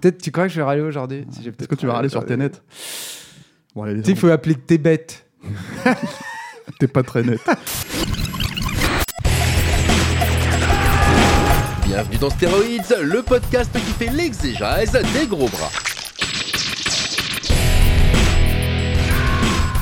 [0.00, 1.26] Peut-être tu crois que je vais râler aujourd'hui?
[1.28, 2.62] Si Est-ce peut-être que tu vas râler sur tes nets
[3.74, 5.26] Bon, allez, Tu sais, il faut appeler tes bêtes.
[6.78, 7.40] T'es pas très net.
[11.84, 15.70] Bienvenue dans Stéroïdes, le podcast qui fait l'exégèse des gros bras.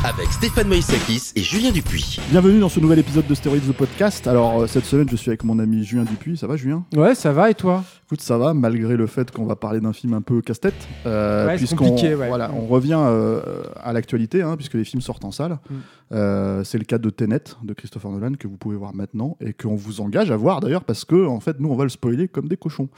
[0.06, 2.20] Avec Stéphane Moïsakis et Julien Dupuis.
[2.30, 4.28] Bienvenue dans ce nouvel épisode de Steroids The Podcast.
[4.28, 6.36] Alors, euh, cette semaine, je suis avec mon ami Julien Dupuis.
[6.36, 6.84] Ça va, Julien?
[6.94, 7.82] Ouais, ça va et toi?
[8.06, 10.74] Écoute, ça va, malgré le fait qu'on va parler d'un film un peu casse-tête.
[11.06, 12.28] euh, Ouais, puisqu'on- compliqué, ouais.
[12.28, 13.40] Voilà, on revient euh,
[13.82, 15.58] à l'actualité, hein, puisque les films sortent en salle.
[15.68, 15.74] Mm.
[16.12, 19.52] Euh, c'est le cas de Tenet, de Christopher Nolan, que vous pouvez voir maintenant, et
[19.52, 22.28] qu'on vous engage à voir d'ailleurs, parce que, en fait, nous, on va le spoiler
[22.28, 22.88] comme des cochons.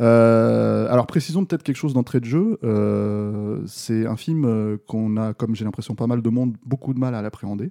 [0.00, 2.58] Euh, alors, précisons peut-être quelque chose d'entrée de jeu.
[2.64, 6.98] Euh, c'est un film qu'on a, comme j'ai l'impression, pas mal de monde, beaucoup de
[6.98, 7.70] mal à l'appréhender.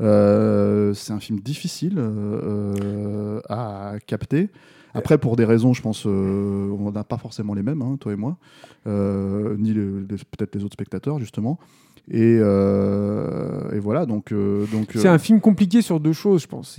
[0.00, 2.02] C'est un film difficile
[3.48, 4.48] à capter.
[4.92, 8.16] Après, pour des raisons, je pense, on n'a pas forcément les mêmes, hein, toi et
[8.16, 8.38] moi,
[8.86, 11.58] ni peut-être les autres spectateurs, justement.
[12.10, 14.32] Et, euh, et voilà, donc.
[14.32, 16.78] euh, donc C'est euh, un film compliqué sur deux choses, je pense.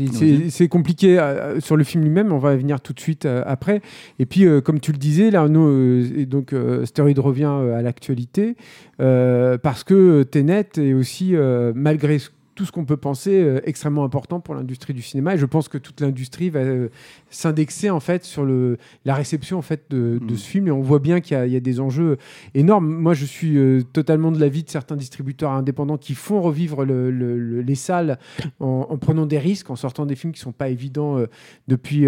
[0.50, 1.18] C'est- compliqué
[1.60, 3.82] sur le film lui-même, on va y venir tout de suite après.
[4.20, 6.54] Et puis, comme tu le disais, là, nous, et donc,
[6.86, 8.56] Stéroïde revient à l'actualité
[8.98, 11.34] parce que Tenet est aussi,
[11.76, 15.36] malgré ce- tout ce qu'on peut penser, euh, extrêmement important pour l'industrie du cinéma.
[15.36, 16.90] Et je pense que toute l'industrie va euh,
[17.30, 20.38] s'indexer en fait sur le, la réception en fait de, de Mm.
[20.38, 20.68] ce film.
[20.68, 22.18] Et on voit bien qu'il y, a- il y a des enjeux
[22.54, 22.88] énormes.
[22.88, 27.10] Moi, je suis euh, totalement de l'avis de certains distributeurs indépendants qui font revivre le-
[27.12, 28.20] le- le- les salles
[28.60, 31.28] en, en prenant des risques, en sortant des films qui sont pas évidents euh,
[31.68, 32.02] depuis,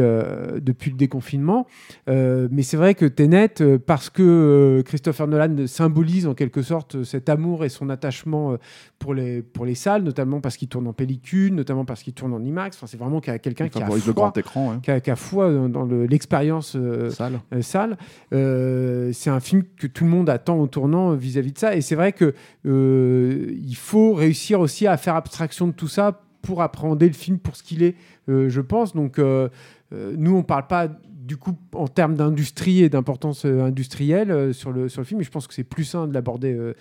[0.61, 1.67] depuis le déconfinement.
[2.07, 3.55] Mais c'est vrai que Tenet,
[3.85, 8.57] parce que Christopher Nolan symbolise en quelque sorte cet amour et son attachement
[8.99, 12.33] pour, les, pour les salles, notamment parce qu'il tourne en pellicule, notamment parce qu'il tourne
[12.33, 12.77] en IMAX.
[12.77, 14.75] Enfin, c'est vraiment qu'il y a quelqu'un qui a foi, grand écran, ouais.
[14.83, 17.39] qui a, qui a foi dans, dans le- l'expérience euh, Sale.
[17.53, 17.97] euh, salle.
[18.33, 21.75] Euh, c'est un film que tout le monde attend au tournant vis-à-vis de ça.
[21.75, 22.33] Et c'est vrai que
[22.65, 27.55] il faut réussir aussi à faire abstraction de tout ça pour appréhender le film pour
[27.55, 27.95] ce qu'il est,
[28.29, 28.93] euh, je pense.
[28.95, 29.47] Donc, euh,
[29.93, 34.89] euh, nous, on parle pas du coup en termes d'industrie et d'importance industrielle sur, le,
[34.89, 36.73] sur le film, mais je pense que c'est plus sain de l'aborder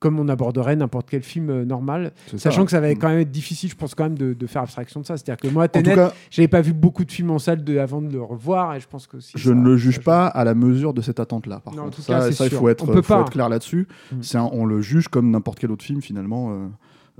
[0.00, 2.38] comme on aborderait n'importe quel film euh, normal, ça.
[2.38, 4.62] sachant que ça va quand même être difficile, je pense quand même de, de faire
[4.62, 5.16] abstraction de ça.
[5.16, 7.62] C'est-à-dire que moi, En tout Tenet, cas, j'avais pas vu beaucoup de films en salle
[7.62, 10.00] de, avant de le revoir, et je pense que aussi je ça- ne le juge
[10.00, 11.60] pas à la mesure de cette attente-là.
[11.60, 13.20] Par Non, en contre, tout ça, cas, ça, il faut être, On peut faut pas.
[13.20, 13.86] être clair là-dessus.
[14.10, 14.16] Mm.
[14.22, 16.66] C'est un- on le juge comme n'importe quel autre film finalement, euh,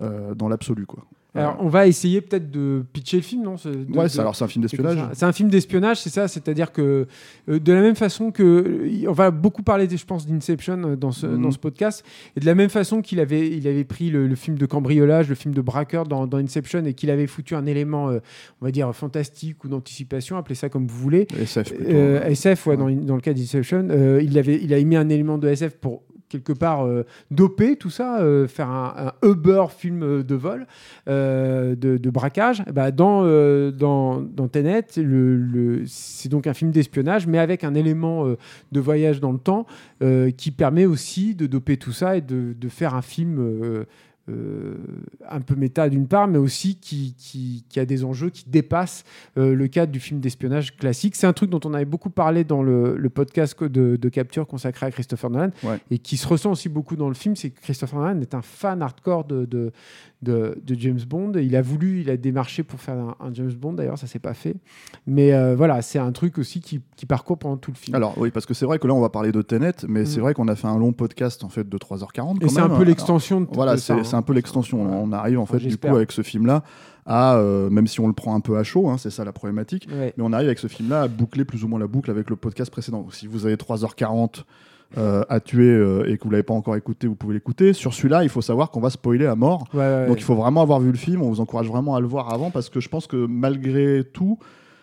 [0.02, 1.04] euh, dans l'absolu, quoi.
[1.34, 4.42] Alors, on va essayer peut-être de pitcher le film, non de- ouais, de- alors c'est
[4.44, 4.98] un film d'espionnage.
[5.12, 6.26] C'est un film d'espionnage, c'est ça.
[6.26, 7.06] C'est-à-dire que
[7.48, 10.96] euh, de la même façon que euh, on va beaucoup parler, je pense, d'Inception euh,
[10.96, 11.42] dans ce Mhm.
[11.42, 12.04] dans ce podcast,
[12.36, 15.28] et de la même façon qu'il avait il avait pris le, le film de cambriolage,
[15.28, 18.18] le film de braqueur dans, dans Inception, et qu'il avait foutu un élément, euh,
[18.60, 21.28] on va dire fantastique ou d'anticipation, appelez ça comme vous voulez.
[21.38, 21.90] SF plutôt.
[21.92, 22.76] Euh, SF, ouais, Ouais.
[22.96, 23.86] dans, dans le cas d'Inception,
[24.20, 27.90] il, avait, il a mis un élément de SF pour quelque part euh, doper tout
[27.90, 30.66] ça, euh, faire un, Uber film euh, de vol,
[31.06, 32.62] de, braquage.
[32.72, 33.22] Bah, dans,
[33.72, 38.26] dans, dans Tenet, le, c'est donc un film d'espionnage, mais avec un élément
[38.72, 39.66] de voyage dans le temps
[40.36, 43.84] qui permet aussi de doper tout ça et de, de faire un film
[44.28, 44.76] euh,
[45.28, 49.04] un peu méta d'une part, mais aussi qui, qui, qui a des enjeux qui dépassent
[49.38, 51.16] euh, le cadre du film d'espionnage classique.
[51.16, 54.46] C'est un truc dont on avait beaucoup parlé dans le, le podcast de, de capture
[54.46, 55.78] consacré à Christopher Nolan Ouais.
[55.90, 58.42] et qui se ressent aussi beaucoup dans le film, c'est que Christopher Nolan est un
[58.42, 59.72] fan hardcore de, de,
[60.22, 61.32] de, de James Bond.
[61.36, 64.18] Il a voulu, il a démarché pour faire un, un James Bond, d'ailleurs ça s'est
[64.18, 64.56] pas fait.
[65.06, 67.94] Mais euh, voilà, c'est un truc aussi qui, qui parcourt pendant tout le film.
[67.94, 70.18] Alors oui, parce que c'est vrai que là on va parler de Tenet, mais c'est
[70.18, 70.22] Mm.
[70.22, 72.44] vrai qu'on a fait un long podcast en fait de 3h40.
[72.44, 74.04] et c'est un peu l'extension de Voilà, c'est hein.
[74.04, 74.80] c'est un peu l'extension.
[74.82, 76.62] On arrive en fait du coup avec ce film-là
[77.06, 79.32] à, euh, même si on le prend un peu à chaud, hein, c'est ça la
[79.32, 80.12] problématique, Ouais.
[80.16, 82.36] mais on arrive avec ce film-là à boucler plus ou moins la boucle avec le
[82.36, 83.00] podcast précédent.
[83.00, 84.44] Donc, si vous avez 3h40
[84.98, 87.72] euh, à tuer euh, et que vous l'avez pas encore écouté, vous pouvez l'écouter.
[87.72, 89.68] Sur celui-là, il faut savoir qu'on va spoiler à mort.
[89.72, 91.22] Ouais, ouais, Donc il faut vraiment avoir vu le film.
[91.22, 94.38] On vous encourage vraiment à le voir avant parce que je pense que malgré tout,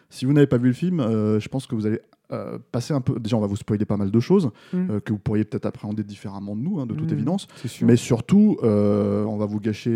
[0.09, 1.99] si vous n'avez pas vu le film, euh, je pense que vous allez
[2.31, 3.19] euh, passer un peu.
[3.19, 4.77] Déjà, on va vous spoiler pas mal de choses Mm.
[4.91, 7.13] euh, que vous pourriez peut-être appréhender différemment de nous, hein, de toute Mm.
[7.13, 7.47] évidence.
[7.81, 9.91] Mais surtout, euh, on va vous gâcher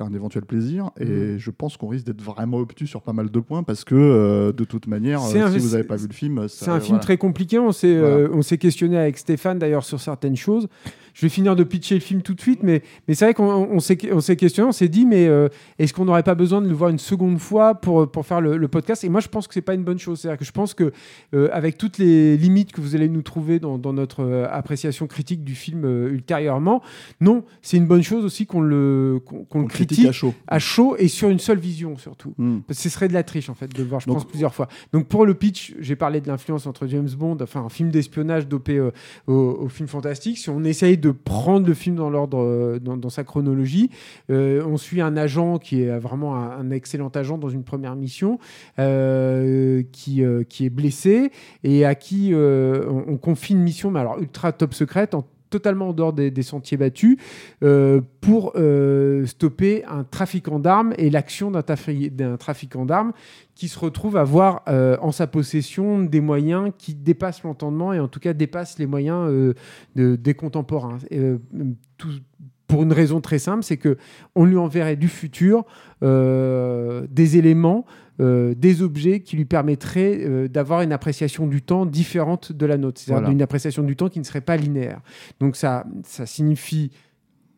[0.00, 0.90] un éventuel plaisir.
[0.98, 1.04] Et
[1.34, 1.38] Mm.
[1.38, 4.52] je pense qu'on risque d'être vraiment obtus sur pas mal de points parce que, euh,
[4.52, 6.70] de toute manière, C'est euh, un- si vous n'avez pas vu le film, ça- C'est
[6.70, 7.58] un film très compliqué.
[7.58, 10.68] On s'est, euh, on s'est questionné avec Stéphane d'ailleurs sur certaines choses.
[11.18, 13.44] Je vais finir de pitcher le film tout de suite, mais, mais c'est vrai qu'on
[13.44, 15.48] on s'est, on s'est questionné, on s'est dit, mais euh,
[15.80, 18.56] est-ce qu'on n'aurait pas besoin de le voir une seconde fois pour, pour faire le,
[18.56, 19.02] le podcast?
[19.02, 20.20] Et moi, je pense que c'est pas une bonne chose.
[20.20, 20.92] C'est-à-dire que je pense que
[21.34, 25.08] euh, avec toutes les limites que vous allez nous trouver dans, dans notre euh, appréciation
[25.08, 26.82] critique du film ultérieurement,
[27.20, 30.34] non, c'est une bonne chose aussi qu'on le, qu'on, critique critique à chaud.
[30.46, 32.32] à chaud et sur une seule vision surtout.
[32.38, 32.58] Mm.
[32.68, 34.24] Parce que ce serait de la triche en fait de le voir, je Donc- pense,
[34.28, 34.68] plusieurs fois.
[34.92, 38.46] Donc pour le pitch, j'ai parlé de l'influence entre James Bond, enfin un film d'espionnage
[38.46, 40.38] dopé au, au film fantastique.
[40.38, 43.90] Si on essaye de prendre le film dans l'ordre, euh, dans, sa chronologie,
[44.30, 48.38] euh, on suit un agent qui est vraiment un, excellent agent dans une première mission,
[48.78, 51.30] euh, qui, euh, qui est blessé
[51.64, 55.24] et à qui euh, on, on confie une mission, mais alors ultra top secrète, en
[55.50, 57.16] totalement en dehors des, sentiers battus
[57.62, 63.12] euh, pour euh, stopper un trafiquant d'armes et l'action d'un trafi- d'un trafiquant d'armes
[63.54, 68.00] qui se retrouve à avoir euh, en sa possession des moyens qui dépassent l'entendement et
[68.00, 69.54] en tout cas dépassent les moyens
[69.96, 70.98] de- des contemporains.
[71.96, 72.08] Tout-
[72.68, 73.96] pour une raison très simple, c'est que
[74.34, 75.64] on lui enverrait du futur
[76.04, 77.86] euh, des éléments,
[78.20, 82.76] euh, des objets qui lui permettraient euh, d'avoir une appréciation du temps différente de la
[82.76, 83.32] nôtre, c'est-à-dire Voilà.
[83.32, 85.00] une appréciation du temps qui ne serait pas linéaire.
[85.40, 86.90] Donc ça, ça signifie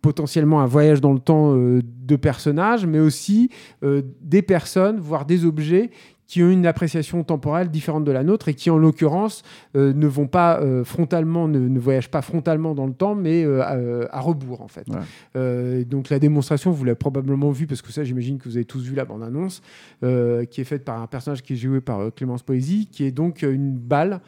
[0.01, 3.51] potentiellement un voyage dans le temps de personnages, mais aussi
[3.83, 5.91] des personnes, voire des objets
[6.31, 9.43] qui ont une appréciation temporelle différente de la nôtre et qui, en l'occurrence,
[9.77, 13.43] euh, ne vont pas euh, frontalement, ne, ne voyagent pas frontalement dans le temps, mais
[13.45, 14.87] euh, à, à rebours, en fait.
[15.35, 15.85] Ouais.
[15.87, 18.81] Donc la démonstration, vous l'avez probablement vu, parce que ça, j'imagine que vous avez tous
[18.85, 19.61] vu la bande-annonce,
[20.03, 23.43] qui est faite par un personnage qui est joué par Clémence Poésy, qui est donc
[23.43, 24.21] une balle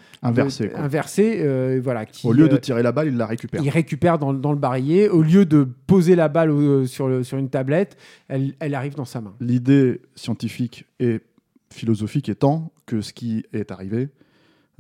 [0.73, 3.63] de- inversée, euh, voilà, qui, Au lieu de tirer la balle, il la récupère.
[3.63, 5.09] il récupère dans, dans le barillet.
[5.09, 6.51] Au lieu de poser la balle
[6.89, 7.97] sur, le- sur une tablette,
[8.27, 9.35] elle, elle arrive dans sa main.
[9.41, 11.21] L'idée scientifique et
[11.73, 14.09] philosophique étant que ce qui est arrivé,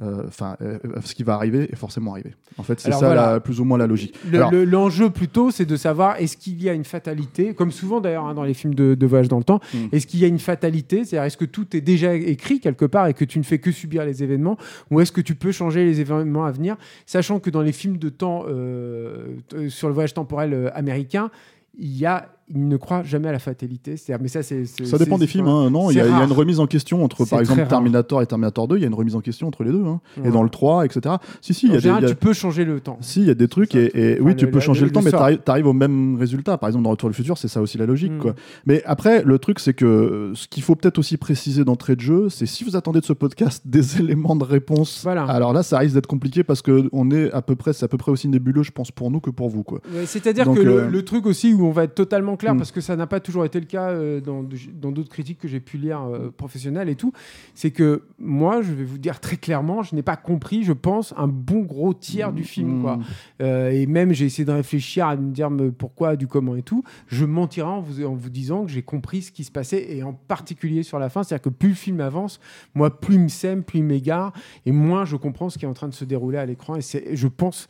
[0.03, 2.35] euh, enfin, euh, ce qui va arriver est forcément arrivé.
[2.57, 3.33] En fait, c'est ça voilà.
[3.35, 4.17] la- plus ou moins la logique.
[4.31, 7.71] Le- Alors, le- L'enjeu plutôt, c'est de savoir est-ce qu'il y a une fatalité, comme
[7.71, 9.79] souvent d'ailleurs hein, dans les films de, de voyage dans le temps, Mm.
[9.93, 13.07] est-ce qu'il y a une fatalité, c'est-à-dire est-ce que tout est déjà écrit quelque part
[13.07, 14.57] et que tu ne fais que subir les événements,
[14.91, 17.99] ou est-ce que tu peux changer les événements à venir, sachant que dans les films
[17.99, 19.37] de temps euh,
[19.69, 21.31] sur le voyage temporel euh, américain,
[21.79, 23.95] il y a, il ne croit jamais à la fatalité.
[24.21, 25.47] Mais ça, c'est ça dépend des films.
[25.47, 25.71] hein.
[25.71, 26.25] Non, il y, a- il y a rare.
[26.27, 27.69] une remise en question entre, par exemple, rare.
[27.69, 28.77] Terminator et Terminator 2.
[28.77, 29.85] Il y a une remise en question entre les deux.
[29.85, 30.01] hein.
[30.25, 31.17] Et dans le 3, etc.
[31.41, 32.81] Si, si, il y En a des- général, il y a- tu peux changer le
[32.81, 32.99] temps.
[33.01, 34.81] Si, il y a des trucs, Ça, et, et enfin, oui, le- tu peux changer
[34.83, 36.59] le- le, temps, mais tu arrives au même résultat.
[36.59, 38.13] Par exemple, dans Retour le futur, c'est ça aussi la logique.
[38.13, 38.19] Mm.
[38.19, 38.35] Quoi.
[38.67, 42.01] Mais après, le truc, c'est que euh, ce qu'il faut peut-être aussi préciser d'entrée de
[42.01, 45.25] jeu, c'est si vous attendez de ce podcast des éléments de réponse, Voilà.
[45.25, 47.89] alors là, ça risque d'être compliqué parce que on est à peu près, c'est à
[47.89, 49.63] peu près aussi nébuleux, je pense, pour nous que pour vous.
[49.63, 49.81] Quoi.
[49.95, 52.59] Ouais, C'est-à-dire que le, euh, le truc aussi où on va être totalement clair, Mm.
[52.59, 55.49] parce que ça n'a pas toujours été le cas euh, dans dans d'autres critiques que
[55.49, 57.13] j'ai pu lire euh, professionnelles et tout,
[57.55, 61.15] c'est que moi, je vais vous dire très clairement, je n'ai pas compris, je pense,
[61.17, 62.79] un bon gros tiers du film.
[62.79, 62.83] Mm.
[62.83, 62.99] Quoi.
[63.41, 66.63] Euh, et même, j'ai essayé de réfléchir à me dire me, pourquoi, du comment et
[66.63, 66.83] tout.
[67.07, 70.03] Je mentirais en vous, en vous disant que j'ai compris ce qui se passait, et
[70.03, 71.23] en particulier sur la fin.
[71.23, 72.41] C'est-à-dire que plus le film avance,
[72.75, 74.33] moi, plus il me sème, plus il m'égare,
[74.67, 76.77] et moins je comprends ce qui est en train de se dérouler à l'écran.
[76.77, 77.69] Et c'est, je pense,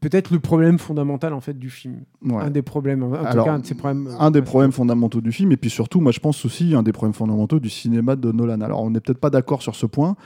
[0.00, 2.02] peut-être le problème fondamental en fait du film.
[2.22, 2.42] Ouais.
[2.42, 4.08] Un des problèmes, en tout Alors, cas un de ces problèmes.
[4.18, 6.82] un des euh, problèmes fondamentaux du film, et puis surtout, moi je pense aussi un
[6.82, 8.60] des problèmes fondamentaux du cinéma de Nolan.
[8.60, 10.16] Alors on n'est peut-être pas d'accord sur ce point,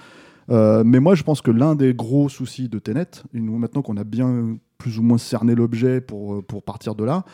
[0.50, 4.04] euh, mais moi je pense que l'un des gros soucis de Tenet, maintenant qu'on a
[4.04, 7.24] bien plus ou moins cerné l'objet pour, euh, pour partir de là,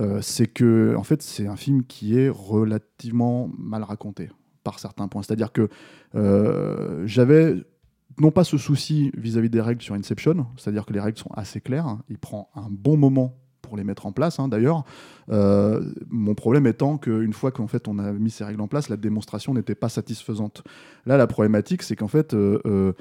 [0.00, 4.30] euh, c'est que en fait c'est un film qui est relativement mal raconté
[4.64, 5.22] par certains points.
[5.22, 5.68] C'est-à-dire que
[6.16, 7.62] euh, j'avais
[8.18, 11.60] non pas ce souci vis-à-vis des règles sur Inception, c'est-à-dire que les règles sont assez
[11.60, 12.02] claires, hein.
[12.08, 14.84] il prend un bon moment pour les mettre en place hein, d'ailleurs.
[15.30, 18.88] Euh, mon problème étant qu'une fois qu'en fait on a mis ces règles en place,
[18.88, 20.62] la démonstration n'était pas satisfaisante.
[21.06, 22.92] Là, la problématique, c'est qu'en fait, euh,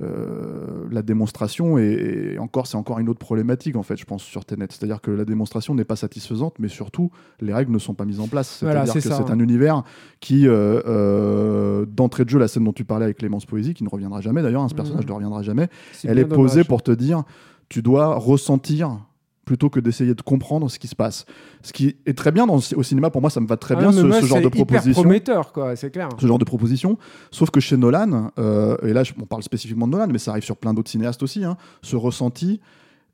[0.00, 4.44] euh, la démonstration est encore, c'est encore une autre problématique en fait, je pense sur
[4.44, 4.66] Tenet.
[4.70, 8.20] C'est-à-dire que la démonstration n'est pas satisfaisante, mais surtout les règles ne sont pas mises
[8.20, 8.48] en place.
[8.60, 9.26] C'est-à-dire c'est que c'est hein.
[9.28, 9.84] un univers
[10.20, 13.84] qui, euh, euh, d'entrée de jeu, la scène dont tu parlais avec Clémence Poésy, qui
[13.84, 15.10] ne reviendra jamais d'ailleurs, hein, ce personnage Mhm.
[15.10, 15.68] ne reviendra jamais.
[16.04, 16.68] Elle est posée dommage.
[16.68, 17.22] pour te dire,
[17.68, 18.98] tu dois ressentir
[19.44, 21.24] plutôt que d'essayer de comprendre ce qui se passe.
[21.62, 23.78] Ce qui est très bien dans, au cinéma, pour moi, ça me va très Ah
[23.80, 25.02] bien non, mais ce, moi, ce genre c'est de hyper proposition.
[25.02, 26.08] prometteur, quoi, c'est clair.
[26.20, 26.96] Ce genre de proposition.
[27.30, 30.44] Sauf que chez Nolan, euh, et là on parle spécifiquement de Nolan, mais ça arrive
[30.44, 32.60] sur plein d'autres cinéastes aussi, hein, ce ressenti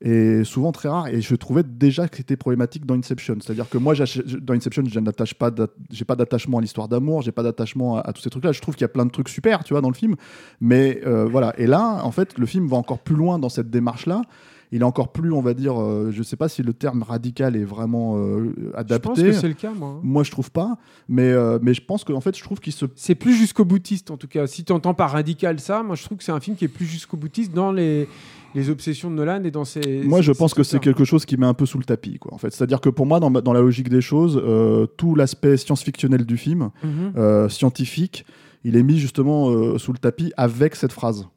[0.01, 1.07] est souvent très rare.
[1.07, 3.35] Et je trouvais déjà que c'était problématique dans Inception.
[3.41, 3.95] C'est-à-dire que moi,
[4.41, 5.51] dans Inception, je n'attache pas,
[5.91, 8.51] j'ai pas d'attachement à l'histoire d'amour, j'ai pas d'attachement à, à tous ces trucs-là.
[8.51, 10.15] Je trouve qu'il y a plein de trucs super, tu vois, dans le film.
[10.61, 11.53] Mais euh, voilà.
[11.59, 14.21] Et là, en fait, le film va encore plus loin dans cette démarche-là.
[14.71, 17.55] Il est encore plus, on va dire, euh, je sais pas si le terme radical
[17.55, 19.07] est vraiment euh, Je adapté.
[19.09, 19.89] pense que c'est le cas, moi.
[19.95, 19.99] hein.
[20.03, 22.85] Moi, je trouve pas, mais, euh, mais je pense qu'en fait, je trouve qu'il se.
[22.95, 24.45] C'est plus jusqu'au boutiste, en tout cas.
[24.45, 26.69] Si tu entends par radical ça, moi je trouve que c'est un film qui est
[26.69, 28.07] plus jusqu'au boutiste dans les,
[28.53, 30.03] les obsessions de Nolan et dans ses.
[30.03, 32.19] Moi, ses- je pense que c'est quelque chose qui met un peu sous le tapis,
[32.19, 32.31] quoi.
[32.33, 35.57] En fait, c'est-à-dire que pour moi, dans, dans la logique des choses, euh, tout l'aspect
[35.57, 37.13] science-fictionnel du film, Mhm.
[37.17, 38.23] euh, scientifique,
[38.63, 41.27] il est mis justement euh, sous le tapis avec cette phrase.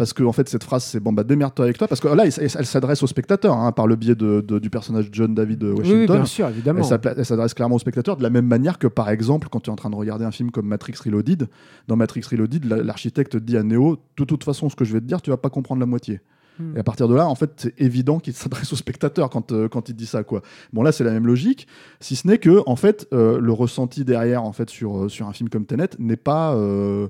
[0.00, 1.86] Parce que en fait, cette phrase, c'est bon, bah démerde-toi avec toi.
[1.86, 5.10] Parce que là, elle, s'adresse au spectateur hein, par le biais de, de- du personnage
[5.12, 6.16] John David Oui, oui, Washington.
[6.16, 6.80] bien sûr, évidemment.
[7.18, 9.72] Elle s'adresse clairement au spectateur de la même manière que, par exemple, quand tu es
[9.74, 11.48] en train de regarder un film comme Matrix Reloaded,
[11.86, 15.00] dans Matrix Reloaded, la- l'architecte dit à Neo De toute façon, ce que je vais
[15.00, 16.20] te dire, tu vas pas comprendre la moitié.
[16.58, 16.76] Hmm.
[16.76, 19.68] Et à partir de là, en fait, c'est évident qu'il s'adresse au spectateur quand, euh,
[19.68, 20.24] quand il dit ça.
[20.24, 20.40] Quoi.
[20.72, 21.66] Bon, là, c'est la même logique,
[22.00, 25.28] si ce n'est que, en fait, euh, le ressenti derrière, en fait, sur, euh, sur
[25.28, 26.54] un film comme Tenet n'est pas.
[26.54, 27.08] euh,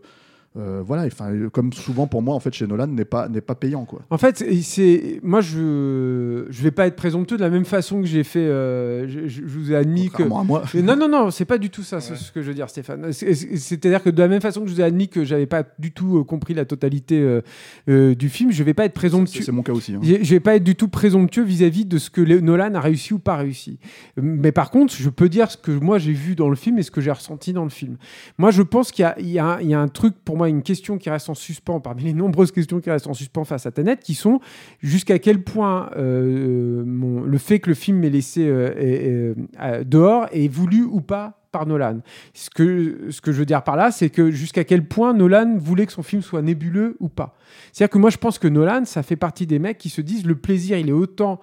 [0.56, 3.54] euh, voilà, enfin, comme souvent pour moi, en fait, chez Nolan, n'est pas, n'est pas
[3.54, 3.84] payant.
[3.84, 4.00] Quoi.
[4.10, 8.06] En fait, c'est- moi je je vais pas être présomptueux de la même façon que
[8.06, 8.40] j'ai fait.
[8.40, 10.22] euh, je, vous ai admis que.
[10.24, 10.64] À moi.
[10.74, 13.12] Non, non, non, c'est pas du tout ça, c'est ce que je veux dire, Stéphane.
[13.12, 15.46] C'est- c'est- C'est-à-dire que de la même façon que je vous ai admis que j'avais
[15.46, 17.40] pas du tout euh, compris la totalité euh,
[17.88, 19.42] euh, du film, je vais pas être présomptueux.
[19.42, 19.94] c'est mon cas aussi.
[19.94, 20.00] hein.
[20.02, 23.14] Je je vais pas être du tout présomptueux vis-à-vis de ce que Nolan a réussi
[23.14, 23.78] ou pas réussi.
[24.20, 26.82] Mais par contre, je peux dire ce que moi j'ai vu dans le film et
[26.82, 27.96] ce que j'ai ressenti dans le film.
[28.38, 30.14] Moi, je pense qu'il y a, il y a un- il y a un truc,
[30.24, 33.12] pour moi, une question qui reste en suspens, parmi les nombreuses questions qui restent en
[33.12, 34.40] suspens face à Tenet, qui sont
[34.80, 39.84] jusqu'à quel point euh, mon- le fait que le film m'ait laissé euh, euh, euh,
[39.84, 41.98] dehors est voulu ou pas par Nolan?
[42.32, 45.58] Ce que, ce que je veux dire par là, c'est que jusqu'à quel point Nolan
[45.58, 47.36] voulait que son film soit nébuleux ou pas?
[47.72, 50.24] C'est-à-dire que moi, je pense que Nolan, ça fait partie des mecs qui se disent
[50.24, 51.38] le plaisir, il est autant,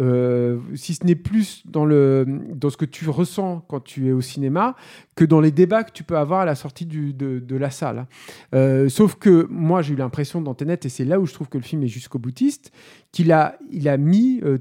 [0.00, 4.12] euh, si ce n'est plus dans, le, dans ce que tu ressens quand tu es
[4.12, 4.76] au cinéma,
[5.14, 8.06] que dans les débats que tu peux avoir à la sortie de, de la salle.
[8.54, 11.48] Euh, sauf que moi, j'ai eu l'impression dans Tenet, et c'est là où je trouve
[11.48, 12.72] que le film est jusqu'au boutiste,
[13.12, 14.58] qu'il a, il a mis euh,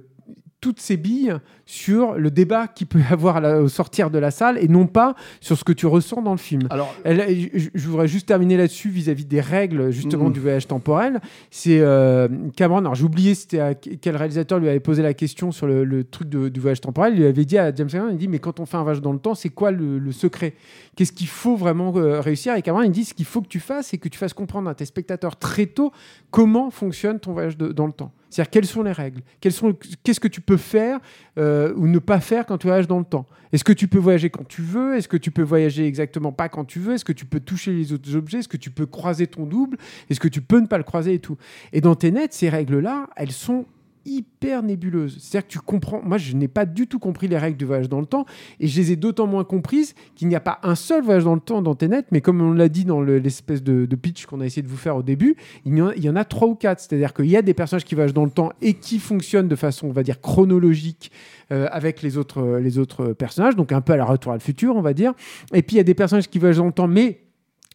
[0.62, 1.36] toutes ses billes
[1.66, 4.88] sur le débat qu'il peut y avoir la- au sortir de la salle et non
[4.88, 6.64] pas sur ce que tu ressens dans le film.
[6.70, 11.22] Alors, Elle- je, je voudrais juste terminer là-dessus vis-à-vis des règles justement du voyage temporel.
[11.52, 15.52] C'est euh, Cameron, alors j'ai oublié c'était à quel réalisateur lui avait posé la question
[15.52, 17.14] sur le, le truc de- du voyage temporel.
[17.14, 19.02] Il lui avait dit à James Cameron, il dit mais quand on fait un voyage
[19.02, 20.56] dans le temps, c'est quoi le, le secret?
[20.96, 22.56] Qu'est-ce qu'il faut vraiment euh, réussir?
[22.56, 24.70] Et Cameron il dit ce qu'il faut que tu fasses, c'est que tu fasses comprendre
[24.70, 25.92] à tes spectateurs très tôt
[26.32, 28.12] comment fonctionne ton voyage de- dans le temps.
[28.30, 29.22] C'est-à-dire quelles sont les règles?
[29.42, 31.00] Qu'est-ce que tu peux faire
[31.38, 33.26] euh, ou ne pas faire quand tu voyages dans le temps?
[33.52, 34.96] Est-ce que tu peux voyager quand tu veux?
[34.96, 36.94] Est-ce que tu peux voyager exactement pas quand tu veux?
[36.94, 38.40] Est-ce que tu peux toucher les autres objets?
[38.40, 39.78] Est-ce que tu peux croiser ton double?
[40.10, 41.38] Est-ce que tu peux ne pas le croiser et tout?
[41.74, 43.66] Et dans Tenet, ces règles-là, elles sont
[44.06, 45.18] hyper nébuleuses.
[45.20, 47.90] C'est-à-dire que tu comprends, moi je n'ai pas du tout compris les règles du voyage
[47.90, 48.26] dans le temps
[48.60, 51.36] et je les ai d'autant moins comprises qu'il n'y a pas un seul voyage dans
[51.36, 54.42] le temps dans Tenet, mais comme on l'a dit dans le- l'espèce de, pitch qu'on
[54.42, 56.80] a essayé de vous faire au début, il y en, a trois ou quatre.
[56.80, 59.56] C'est-à-dire qu'il y a des personnages qui voyagent dans le temps et qui fonctionnent de
[59.56, 61.12] façon, on va dire, chronologique
[61.52, 64.42] euh, avec les autres, les autres personnages, donc un peu à la retour à le
[64.42, 65.14] futur, on va dire.
[65.54, 67.22] Et puis il y a des personnages qui voyagent dans le temps, mais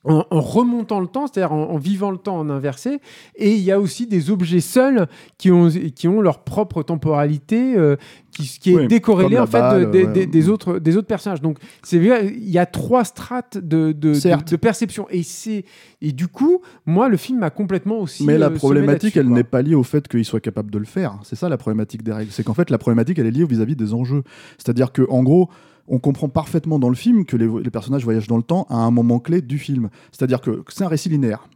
[0.04, 3.00] en, en remontant le temps, c'est-à-dire en, en vivant le temps en inversé.
[3.36, 5.06] Et il y a aussi des objets seuls
[5.38, 7.96] qui ont, qui ont leur propre temporalité, euh,
[8.30, 10.12] qui, qui est Oui, décorrélée en fait de- des- ouais.
[10.12, 11.40] des, des autres, des autres personnages.
[11.40, 15.06] Donc c'est il y a trois strates de, de, perception.
[15.10, 15.64] Et, c'est,
[16.02, 18.24] et du coup, moi, le film m'a complètement aussi.
[18.24, 20.84] Mais la euh, problématique, elle n'est pas liée au fait qu'il soit capable de le
[20.84, 21.18] faire.
[21.22, 22.30] C'est ça la problématique des règles.
[22.30, 24.22] C'est qu'en fait, la problématique, elle est liée vis-à-vis des enjeux.
[24.58, 25.48] C'est-à-dire que, en gros,
[25.88, 28.76] on comprend parfaitement dans le film que les, les personnages voyagent dans le temps à
[28.76, 29.90] un moment clé du film.
[30.12, 31.48] C'est-à-dire que c'est un récit linéaire.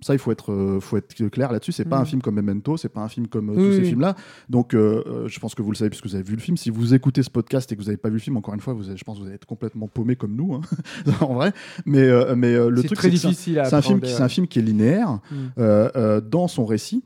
[0.00, 1.72] Ça, il faut être, euh, faut être clair là-dessus.
[1.72, 2.02] C'est pas Mhm.
[2.02, 3.86] un film comme Memento, c'est pas un film comme euh, Oui, tous ces oui.
[3.88, 4.14] films-là.
[4.50, 6.58] Donc, euh, je pense que vous le savez puisque vous avez vu le film.
[6.58, 8.60] Si vous écoutez ce podcast et que vous n'avez pas vu le film, encore une
[8.60, 10.60] fois, vous, avez- je pense que vous allez être complètement paumé comme nous, hein,
[11.22, 11.52] en vrai.
[11.86, 12.06] Mais,
[12.36, 16.20] mais le truc, c'est un- film qui- c'est un film qui est linéaire Mm.
[16.28, 17.02] dans son récit.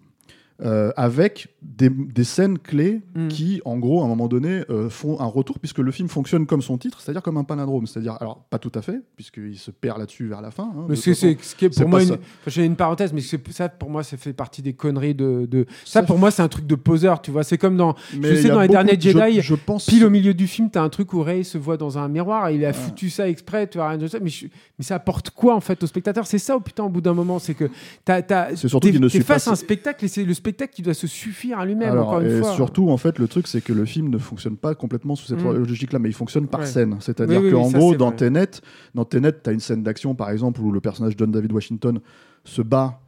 [0.63, 3.29] Euh, avec des, des scènes clés Mm.
[3.29, 6.47] qui, en gros, à un moment donné, euh, font un retour, puisque le film fonctionne
[6.47, 7.87] comme son titre, c'est-à-dire comme un palindrome.
[7.87, 10.65] C'est-à-dire, alors, pas tout à fait, puisqu'il se perd là-dessus vers la fin.
[10.77, 13.69] hein, Mais c'est, ce qui est pour moi, une, enfin, j'ai une parenthèse, mais ça
[13.69, 15.47] pour moi, ça fait partie des conneries de.
[15.51, 17.43] de- ça, Ça, pour moi, c'est un truc de poseur, tu vois.
[17.45, 19.87] C'est comme dans Mais je sais, dans les derniers de- je- Jedi, je, pense.
[19.87, 22.49] pile au milieu du film, t'as un truc où Rey se voit dans un miroir
[22.49, 24.19] et il a foutu ça exprès, tu vois rien de ça.
[24.21, 24.47] Mais, je-
[24.79, 26.27] mais ça apporte quoi en fait au spectateur?
[26.27, 27.65] C'est ça, au putain, au bout d'un moment, c'est que
[28.07, 30.35] C'est surtout t'es, qu'il ne t'es suit pas face à un spectacle et c'est le
[30.35, 31.91] spectacle qui doit se suffire à lui-même.
[31.91, 32.53] Alors, encore une fois.
[32.55, 35.43] surtout, en fait, le truc, c'est que le film ne fonctionne pas complètement sous cette
[35.43, 35.53] Mm.
[35.65, 36.67] logique-là, mais il fonctionne par Ouais.
[36.67, 36.97] scène.
[37.01, 38.13] C'est-à-dire Oui, qu'en oui, gros, dans.
[38.13, 38.51] Tenet,
[38.95, 42.01] dans Tenet, tu as une scène d'action, par exemple, où le personnage John David Washington
[42.45, 43.01] se bat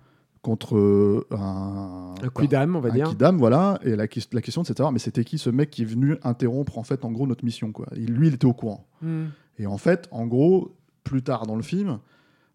[0.43, 3.09] contre euh, un, Un coup d'âme, on va un dire.
[3.11, 3.79] kidam, voilà.
[3.85, 6.17] Et la, la question, c'est de savoir, mais c'était qui ce mec qui est venu
[6.25, 7.87] interrompre, en fait, en gros, notre mission, quoi.
[7.97, 8.87] Il- lui, il était au courant.
[9.03, 9.27] Hmm.
[9.59, 11.99] Et en fait, en gros, plus tard dans le film,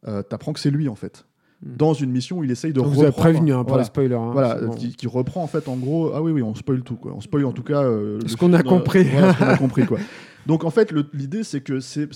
[0.08, 1.26] euh, t'apprends que c'est lui, en fait.
[1.66, 1.76] Mm.
[1.78, 3.84] Dans une mission, il essaye de Donc vous avez reprendre- prévenu hein, pour voilà.
[3.84, 4.14] les spoilers.
[4.16, 4.74] hein, Voilà, bon.
[4.76, 6.12] qui, qui reprend en fait en gros.
[6.14, 7.14] Ah oui, oui, on spoil tout quoi.
[7.16, 7.82] On spoil en tout cas.
[7.84, 9.04] euh, Ce qu'on a compris.
[9.06, 9.98] voilà, ce qu'on a compris quoi.
[10.46, 12.08] Donc en fait, l'idée c'est que c'est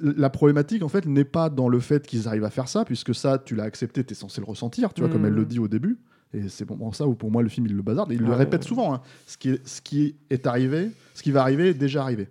[0.00, 3.14] la problématique en fait n'est pas dans le fait qu'ils arrivent à faire ça, puisque
[3.14, 5.26] ça, tu l'as accepté, t'es censé le ressentir, tu vois, comme Mm.
[5.26, 5.98] elle le dit au début.
[6.34, 8.10] Et c'est pour ça où pour moi le film il le bazarde.
[8.10, 8.34] Et il le Ouais.
[8.34, 8.92] répète souvent.
[8.92, 9.00] hein.
[9.28, 12.28] Ce, qui est, ce qui est arrivé, ce qui va arriver est déjà arrivé.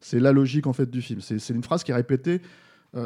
[0.00, 1.20] C'est la logique en fait du film.
[1.20, 2.40] C'est c'est une phrase qui est répétée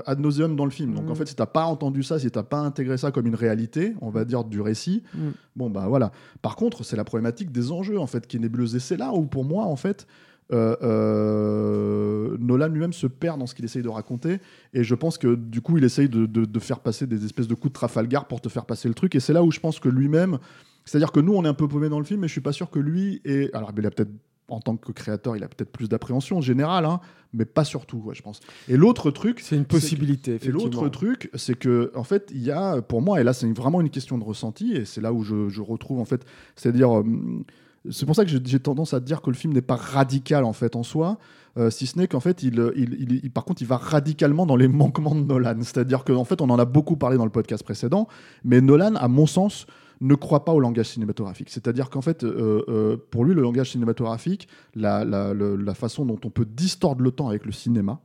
[0.06, 0.94] ad nauseum dans le film.
[0.94, 1.10] Donc Mm.
[1.10, 3.94] en fait, si t'as pas entendu ça, si t'as pas intégré ça comme une réalité,
[4.00, 5.18] on va dire du récit, Mm.
[5.56, 6.10] bon bah voilà.
[6.42, 8.74] Par contre, c'est la problématique des enjeux en fait qui est nébuleuse.
[8.74, 10.06] Et c'est là où pour moi en fait.
[10.52, 14.38] euh, euh, Nolan lui-même se perd dans ce qu'il essaye de raconter
[14.74, 17.48] et je pense que du coup il essaye de, de- de faire passer des espèces
[17.48, 19.58] de coups de Trafalgar pour te faire passer le truc et c'est là où je
[19.60, 20.38] pense que lui-même
[20.84, 22.52] c'est-à-dire que nous on est un peu paumé dans le film mais je suis pas
[22.52, 24.12] sûr que lui et alors il a peut-être
[24.48, 27.00] en tant que créateur il a peut-être plus d'appréhension générale hein,
[27.32, 30.64] mais pas surtout ouais, je pense et l'autre truc C'est une possibilité, et effectivement.
[30.64, 33.80] l'autre truc, c'est que en fait, il y a, pour moi, et là, c'est vraiment
[33.80, 36.24] une question de ressenti, et c'est là où je, je retrouve en fait,
[36.54, 37.04] c'est-à-dire, euh,
[37.90, 40.52] c'est pour ça que j'ai- tendance à dire que le film n'est pas radical en
[40.52, 41.18] fait en soi,
[41.58, 44.44] euh, si ce n'est qu'en fait, il, il, il- il- par contre, il va radicalement
[44.46, 45.56] dans les manquements de Nolan.
[45.62, 48.08] C'est-à-dire qu'en fait, on en a beaucoup parlé dans le podcast précédent,
[48.44, 49.66] mais Nolan, à mon sens,
[50.00, 51.50] ne croit pas au langage cinématographique.
[51.50, 56.44] C'est-à-dire qu'en fait, euh, euh, pour lui, le langage cinématographique, la, façon dont on peut
[56.44, 58.00] distordre le temps avec le cinéma,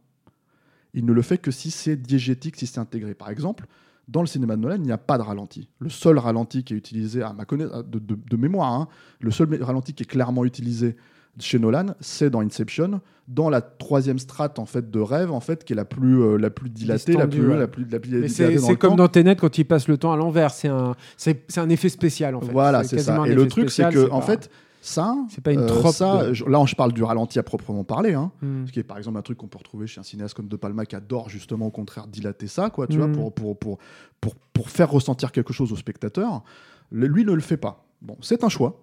[0.93, 3.13] il ne le fait que si c'est diégétique, si c'est intégré.
[3.13, 3.65] Par exemple,
[4.07, 5.69] dans le cinéma de Nolan, il n'y a pas de ralenti.
[5.79, 8.87] Le seul ralenti qui est utilisé, à ma de mémoire, hein,
[9.19, 10.97] le seul ralenti qui est clairement utilisé
[11.39, 15.63] chez Nolan, c'est dans Inception, dans la troisième strate en fait de rêve, en fait,
[15.63, 17.57] qui est la plus, euh, la plus dilatée, la plus, ouais.
[17.57, 18.95] la plus, la plus c'est comme temps.
[18.97, 20.51] dans Tenet quand il passe le temps à l'envers.
[20.51, 22.51] C'est un, c'est un effet spécial en fait.
[22.51, 23.23] Voilà, c'est ça.
[23.27, 24.49] Et le truc, c'est que, pas- en fait,
[24.81, 25.93] ça, c'est pas une euh, trope.
[25.93, 28.65] ça, de- je- là, je parle du ralenti à proprement parler, hein, Hmm.
[28.65, 30.55] ce qui est par exemple un truc qu'on peut retrouver chez un cinéaste comme De
[30.57, 33.13] Palma qui adore justement au contraire dilater ça, quoi, tu vois, Mhm.
[33.15, 33.77] pour, pour, pour,
[34.19, 36.43] pour, pour faire ressentir quelque chose au spectateur.
[36.89, 37.85] Le- lui ne le fait pas.
[38.01, 38.81] Bon, c'est un choix,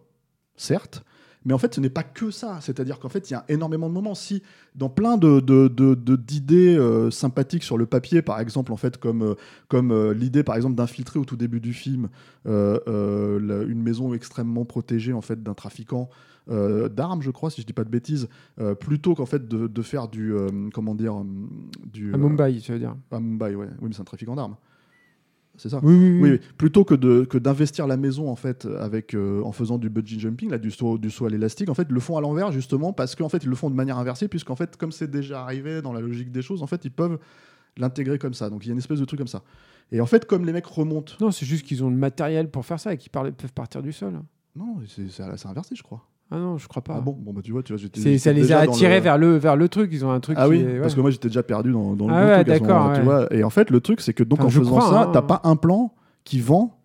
[0.57, 1.03] certes,
[1.49, 2.59] mais en fait, ce n'est pas que ça.
[2.61, 4.15] C'est-à-dire qu'en fait, il y a énormément de moments.
[4.15, 4.43] Si
[4.75, 8.77] dans plein de, de- de- de- d'idées euh, sympathiques sur le papier, par exemple, en
[8.77, 9.35] fait, comme, euh,
[9.69, 12.11] comme euh, l'idée, par exemple, d'infiltrer au tout début du film
[12.45, 16.09] la- une maison extrêmement protégée en fait d'un trafiquant
[16.49, 18.27] d'armes, je crois, si je dis pas de bêtises,
[18.81, 20.33] plutôt qu'en fait de, faire du
[20.73, 21.23] comment dire
[21.93, 22.95] du À Mumbai, tu veux dire.
[23.11, 23.67] à Mumbai, ouais.
[23.81, 24.57] Oui, mais c'est un trafiquant d'armes.
[25.59, 25.81] C'est ça.
[25.83, 26.21] Oui, oui, oui.
[26.23, 26.41] Oui, oui.
[26.57, 30.19] plutôt que de que d'investir la maison en fait avec euh, en faisant du bungee
[30.19, 32.53] jumping là du saut du saut à l'élastique en fait ils le font à l'envers
[32.53, 35.43] justement parce qu'en fait ils le font de manière inversée puisqu'en fait comme c'est déjà
[35.43, 37.19] arrivé dans la logique des choses en fait ils peuvent
[37.77, 39.43] l'intégrer comme ça donc il y a une espèce de truc comme ça
[39.93, 42.65] et en fait comme les mecs remontent Non, c'est juste qu'ils ont le matériel pour
[42.65, 44.21] faire ça et qu'ils peuvent partir du sol.
[44.57, 46.97] non c'est inversé je crois Ah non, je crois pas.
[46.99, 49.17] ah bon bon bah tu vois tu vois j'étais ça les a attirés le- vers
[49.19, 49.91] le vers le truc.
[49.93, 50.37] Ils ont un truc.
[50.39, 50.81] Ah qui oui, est- ouais.
[50.81, 53.01] parce que moi j'étais déjà perdu dans, dans le Ah ouais, truc d'accord, moment-là, tu
[53.01, 53.05] ouais.
[53.07, 53.33] vois.
[53.35, 55.11] Et en fait, le truc, c'est que donc Enfin, en faisant crois, ça, hein.
[55.13, 56.77] t'as pas un plan qui vend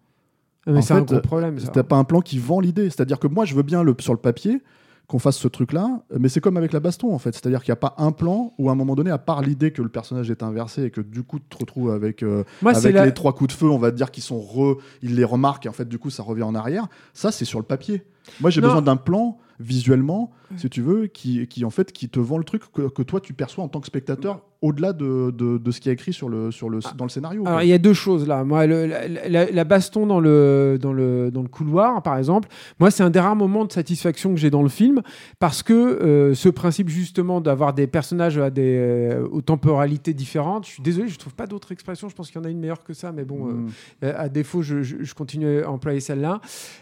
[0.66, 1.58] Ah, mais c'est un gros problème.
[1.74, 2.86] T'as pas un plan qui vend l'idée.
[2.90, 4.62] C'est-à-dire que moi, je veux bien le, sur le papier
[5.08, 7.34] qu'on fasse ce truc-là, mais c'est comme avec la baston en fait.
[7.34, 9.72] C'est-à-dire qu'il n'y a pas un plan où à un moment donné, à part l'idée
[9.72, 12.72] que le personnage est inversé et que du coup tu te retrouves avec, euh, Moi,
[12.74, 15.26] avec la- les trois coups de feu, on va dire, qui sont re, il les
[15.26, 16.88] remarque et en fait du coup ça revient en arrière.
[17.14, 18.04] Ça c'est sur le papier.
[18.42, 22.20] Moi j'ai besoin d'un plan visuellement, si tu veux, qui, qui en fait qui te
[22.20, 25.58] vend le truc que, que toi tu perçois en tant que spectateur au-delà de, de,
[25.58, 27.44] de ce qui est écrit sur le, sur le, dans le scénario.
[27.46, 28.44] Alors il y a deux choses là.
[28.44, 32.48] Moi, le- la, la- baston dans le, dans, le, dans le couloir, par exemple,
[32.80, 35.02] moi c'est un des rares moments de satisfaction que j'ai dans le film
[35.40, 40.66] parce que euh, ce principe justement d'avoir des personnages à des, euh, aux temporalités différentes,
[40.66, 42.08] je suis désolé, je trouve pas d'autre expression.
[42.10, 43.68] Je pense qu'il y en a une meilleure que ça, mais bon, euh, Mm.
[44.06, 46.40] euh, à défaut, je, je- je continue à employer celle-là.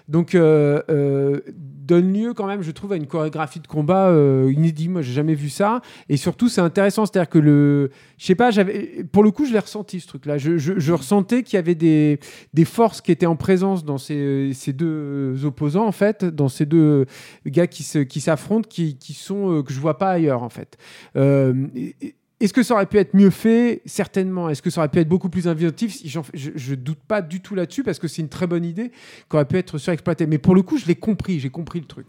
[0.08, 4.12] Donc, donne lieu quand même, je trouve, à une chorégraphie de combat
[4.50, 4.90] inédite.
[4.90, 5.82] Moi, j'ai jamais vu ça.
[6.10, 7.71] Et surtout, c'est intéressant, c'est-à-dire que le,
[8.18, 8.52] je sais pas,
[9.12, 10.38] pour le coup, je l'ai ressenti ce truc-là.
[10.38, 12.20] Je, ressentais qu'il y avait des,
[12.66, 17.06] forces qui étaient en présence dans ces, deux opposants, en fait, dans ces deux
[17.46, 20.78] gars qui s'affrontent, qui, sont euh, que je vois pas ailleurs, en fait.
[21.16, 21.68] Euh,
[22.42, 23.82] est-ce que ça aurait pu être mieux fait?
[23.86, 24.50] Certainement.
[24.50, 25.96] Est-ce que ça aurait pu être beaucoup plus inventif?
[26.04, 26.20] Je,
[26.56, 28.90] je doute pas du tout là-dessus parce que c'est une très bonne idée
[29.30, 30.26] qui aurait pu être surexploitée.
[30.26, 31.40] Mais pour le coup, je l'ai compris.
[31.40, 32.08] J'ai compris le truc.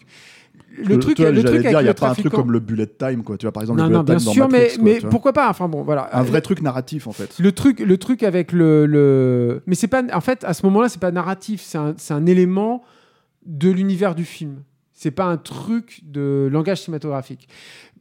[0.79, 3.23] Le truc, toi, le truc avec le a pas un truc comme le bullet time,
[3.23, 3.37] quoi.
[3.37, 5.05] Tu vois, par exemple, Non, le non, bullet bien time dans sûr, Matrix, mais, quoi,
[5.05, 6.09] mais pourquoi pas Enfin bon, voilà.
[6.17, 7.39] un vrai truc narratif en fait.
[7.39, 9.63] Le truc, le truc avec le, le...
[9.67, 12.27] mais c'est pas, en fait, à ce moment-là, c'est pas narratif, c'est un, c'est un
[12.27, 12.83] élément
[13.45, 14.63] de l'univers du film.
[14.93, 17.49] C'est pas un truc de langage cinématographique.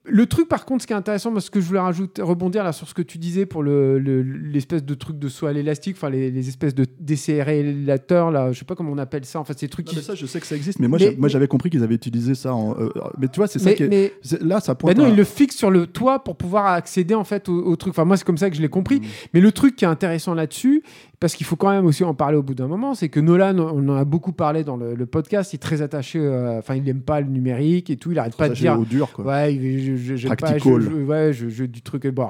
[0.05, 2.71] Le truc, par contre, ce qui est intéressant, parce que je voulais rajouter, rebondir là
[2.71, 5.95] sur ce que tu disais pour le- le- l'espèce de truc de saut à l'élastique,
[5.95, 6.85] enfin les, les espèces de
[7.45, 9.39] décérélateurs, là, je sais pas comment on appelle ça.
[9.39, 9.95] En fait, ces trucs Non, qui.
[9.97, 11.83] mais ça, je sais que ça existe, mais moi, Mais- j'ai- moi, j'avais compris qu'ils
[11.83, 12.53] avaient utilisé ça.
[12.53, 13.87] En, euh, mais tu vois, c'est ça qui est.
[13.87, 14.97] mais- c'est- Là, ça bah pointe.
[14.97, 17.75] non, à- il le fixe sur le toit pour pouvoir accéder en fait au, au
[17.75, 17.91] truc.
[17.91, 18.99] Enfin, moi, c'est comme ça que je l'ai compris.
[18.99, 19.03] Mm.
[19.33, 20.83] Mais le truc qui est intéressant là-dessus,
[21.21, 23.57] parce qu'il faut quand même aussi en parler au bout d'un moment, c'est que Nolan,
[23.60, 26.75] on en a beaucoup parlé dans le, le podcast, il est très attaché, euh, enfin,
[26.75, 28.79] il n'aime pas le numérique et tout, il arrête pas de dire.
[28.79, 29.23] au dur, quoi.
[29.25, 29.53] Ouais,
[30.17, 30.47] j'aime pas,
[30.81, 32.05] je, je- ouais, je, je- du truc.
[32.07, 32.27] Bon,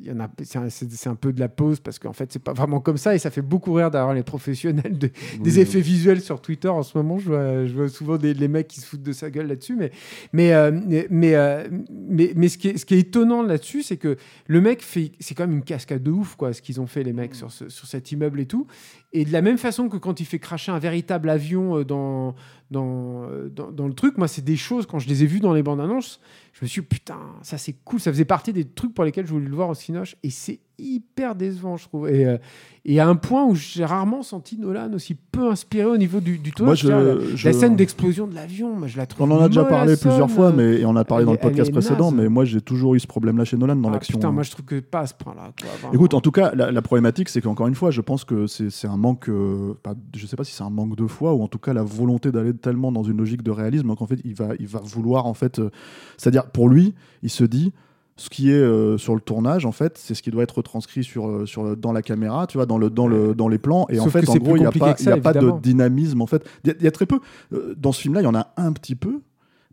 [0.00, 2.42] il y en a, c'est un, un peu de la pause parce qu'en fait, c'est
[2.42, 5.10] pas vraiment comme ça et ça fait beaucoup rire d'avoir les professionnels de-
[5.42, 7.18] des Oui, effets visuels sur Twitter en ce moment.
[7.18, 9.76] Je vois, je vois souvent des, les mecs qui se foutent de sa gueule là-dessus.
[9.76, 9.90] Mais,
[10.32, 13.82] mais, euh, mais, mais, euh, mais, mais ce, qui est, ce qui est étonnant là-dessus,
[13.82, 15.12] c'est que le mec fait.
[15.20, 17.50] C'est quand même une cascade de ouf, quoi, ce qu'ils ont fait, les mecs, sur,
[17.50, 18.66] ce- sur cet immeuble et tout.
[19.12, 22.34] Et de la même façon que quand il fait cracher un véritable avion euh, dans,
[22.74, 25.54] euh, dans, dans le truc, moi, c'est des choses, quand je les ai vues dans
[25.54, 26.20] les bandes annonces,
[26.52, 28.00] je me suis dit, putain, ça c'est cool.
[28.00, 30.16] Ça faisait partie des trucs pour lesquels je voulais le voir au Cinoche.
[30.22, 32.08] Et c'est hyper décevant, je trouve.
[32.08, 32.38] Et, euh,
[32.84, 36.38] et à un point où j'ai rarement senti Nolan aussi peu inspiré au niveau du,
[36.38, 39.30] du je- la, je- la scène d'explosion de l'avion, moi, je la trouve.
[39.30, 41.38] On en a déjà parlé plusieurs fois, mais et on a parlé elle dans le
[41.38, 44.18] podcast précédent, mais moi j'ai toujours eu ce problème-là chez Nolan dans Ah, l'action.
[44.18, 45.52] Putain, moi je trouve que pas à ce point-là.
[45.92, 48.70] Écoute, en tout cas, la, la problématique, c'est qu'encore une fois, je pense que c'est
[48.70, 49.28] c'est un manque.
[49.28, 49.74] euh,
[50.16, 52.30] je sais pas si c'est un manque de foi ou en tout cas la volonté
[52.32, 55.34] d'aller tellement dans une logique de réalisme qu'en fait, il va, il va vouloir en
[55.34, 55.58] fait.
[55.58, 55.70] euh,
[56.16, 57.72] C'est-à-dire, pour lui, il se dit.
[58.20, 61.04] Ce qui est euh, sur le tournage, en fait, c'est ce qui doit être retranscrit
[61.04, 63.86] sur, euh, sur, dans la caméra, tu vois, dans, le, dans, le, dans les plans.
[63.90, 65.32] Et en fait, que en c'est gros, il n'y a, pas, il y a pas
[65.32, 66.20] de dynamisme.
[66.20, 67.20] En fait, il y, a- il y a très peu.
[67.52, 69.20] euh, dans ce film-là, il y en a un petit peu.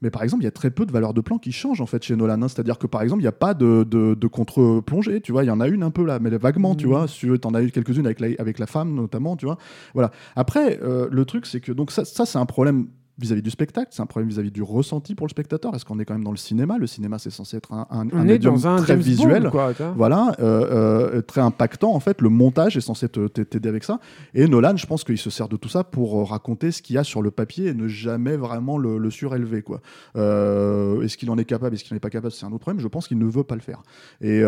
[0.02, 1.86] Mais par exemple, il y a très peu de valeurs de plan qui changent en
[1.86, 2.42] fait chez Nolan.
[2.42, 2.48] hein.
[2.50, 5.44] C'est-à-dire que par exemple, il n'y a pas de, de, de contre-plongée, tu vois.
[5.44, 6.92] Il y en a une un peu là, mais vaguement, tu Mhm.
[6.92, 7.08] vois.
[7.08, 9.58] Si tu en as eu quelques-unes avec la, avec la femme notamment, tu vois.
[9.94, 10.12] Voilà.
[10.36, 13.88] Après, euh, le truc, c'est que donc ça, ça c'est un problème vis-à-vis du spectacle,
[13.92, 15.74] c'est un problème vis-à-vis du ressenti pour le spectateur.
[15.74, 16.78] Est-ce qu'on est quand même dans le cinéma?
[16.78, 19.44] Le cinéma, c'est censé être un, un, un médium très James visuel.
[19.44, 19.74] Bond, quoi.
[19.96, 22.22] Voilà, euh, euh, très impactant en fait.
[22.22, 24.00] Le montage est censé t'aider avec ça.
[24.34, 26.96] Et Nolan, je pense qu'il se sert de tout ça pour euh, raconter ce qu'il
[26.96, 29.62] y a sur le papier et ne jamais vraiment le, le surélever.
[29.62, 29.80] Quoi.
[30.18, 32.60] Euh, est-ce qu'il en est capable, est-ce qu'il n'en est pas capable, c'est un autre
[32.60, 32.82] problème.
[32.82, 33.82] Je pense qu'il ne veut pas le faire.
[34.20, 34.42] Et,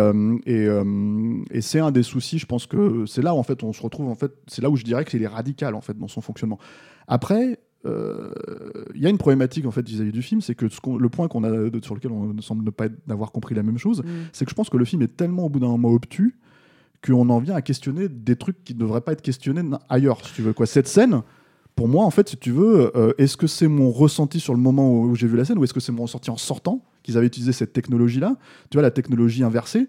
[0.45, 0.67] et,
[1.51, 2.38] et c'est un des soucis.
[2.38, 4.10] Je pense que c'est là où en fait on se retrouve.
[4.10, 6.60] En fait, c'est là où je dirais qu'il est radical en fait dans son fonctionnement.
[7.08, 7.60] Après.
[7.86, 8.32] Euh,
[8.96, 11.28] Il y a une problématique en fait vis-à-vis du film, c'est que ce le point
[11.28, 11.50] qu'on a
[11.84, 14.08] sur lequel on semble ne pas être- n'avoir compris la même chose, Mm.
[14.34, 16.36] c'est que je pense que le film est tellement au bout d'un moment obtus
[17.06, 20.34] qu'on en vient à questionner des trucs qui ne devraient pas être questionnés ailleurs, si
[20.34, 20.54] tu veux.
[20.54, 20.66] Quoi.
[20.66, 21.22] Cette scène,
[21.76, 24.60] pour moi, en fait, si tu veux, euh, est-ce que c'est mon ressenti sur le
[24.60, 26.84] moment où, où j'ai vu la scène ou est-ce que c'est mon ressenti en sortant
[27.04, 28.36] qu'ils avaient utilisé cette technologie-là
[28.72, 29.88] Tu vois, la technologie inversée.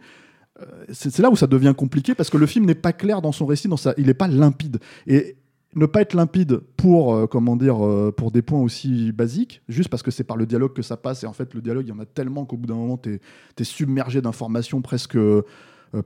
[0.60, 3.22] Euh, C'est c'est là où ça devient compliqué parce que le film n'est pas clair
[3.22, 4.78] dans son récit, dans sa, il n'est pas limpide.
[5.06, 5.36] Et
[5.74, 9.88] ne pas être limpide pour, euh, comment dire, euh, pour des points aussi basiques, juste
[9.90, 11.90] parce que c'est par le dialogue que ça passe, et en fait, le dialogue, il
[11.90, 13.20] y en a tellement qu'au bout d'un moment, tu
[13.58, 15.42] es, submergé d'informations presque euh,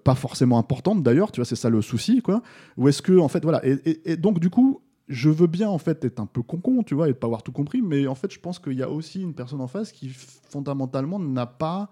[0.05, 2.43] pas forcément importantes d'ailleurs, tu vois, c'est ça le souci, quoi.
[2.77, 3.61] Ou est-ce que, en fait, voilà.
[3.65, 7.09] Et, donc, du coup, je veux bien, en fait, être un peu con-con, tu vois,
[7.09, 9.35] et pas avoir tout compris, mais en fait, je pense qu'il y a aussi une
[9.35, 11.91] personne en face qui, fondamentalement, n'a pas.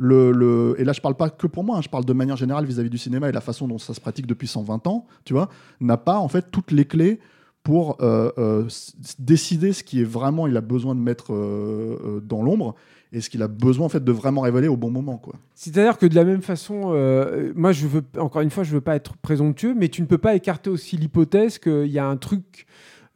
[0.00, 2.90] Et là, je parle pas que pour moi, hein, je parle de manière générale vis-à-vis
[2.90, 5.48] du cinéma et la façon dont ça se pratique depuis 120 ans, tu vois,
[5.80, 7.18] n'a pas en fait toutes les clés
[7.64, 8.68] pour euh, euh,
[9.18, 12.74] décider ce qui est vraiment il a besoin de mettre euh, dans l'ombre
[13.12, 15.20] et ce qu'il a besoin en fait de vraiment révéler au bon moment.
[15.54, 16.92] C'est-à-dire que de la même façon,
[17.54, 20.18] moi, je veux, encore une fois, je veux pas être présomptueux, mais tu ne peux
[20.18, 22.66] pas écarter aussi l'hypothèse qu'il y a un truc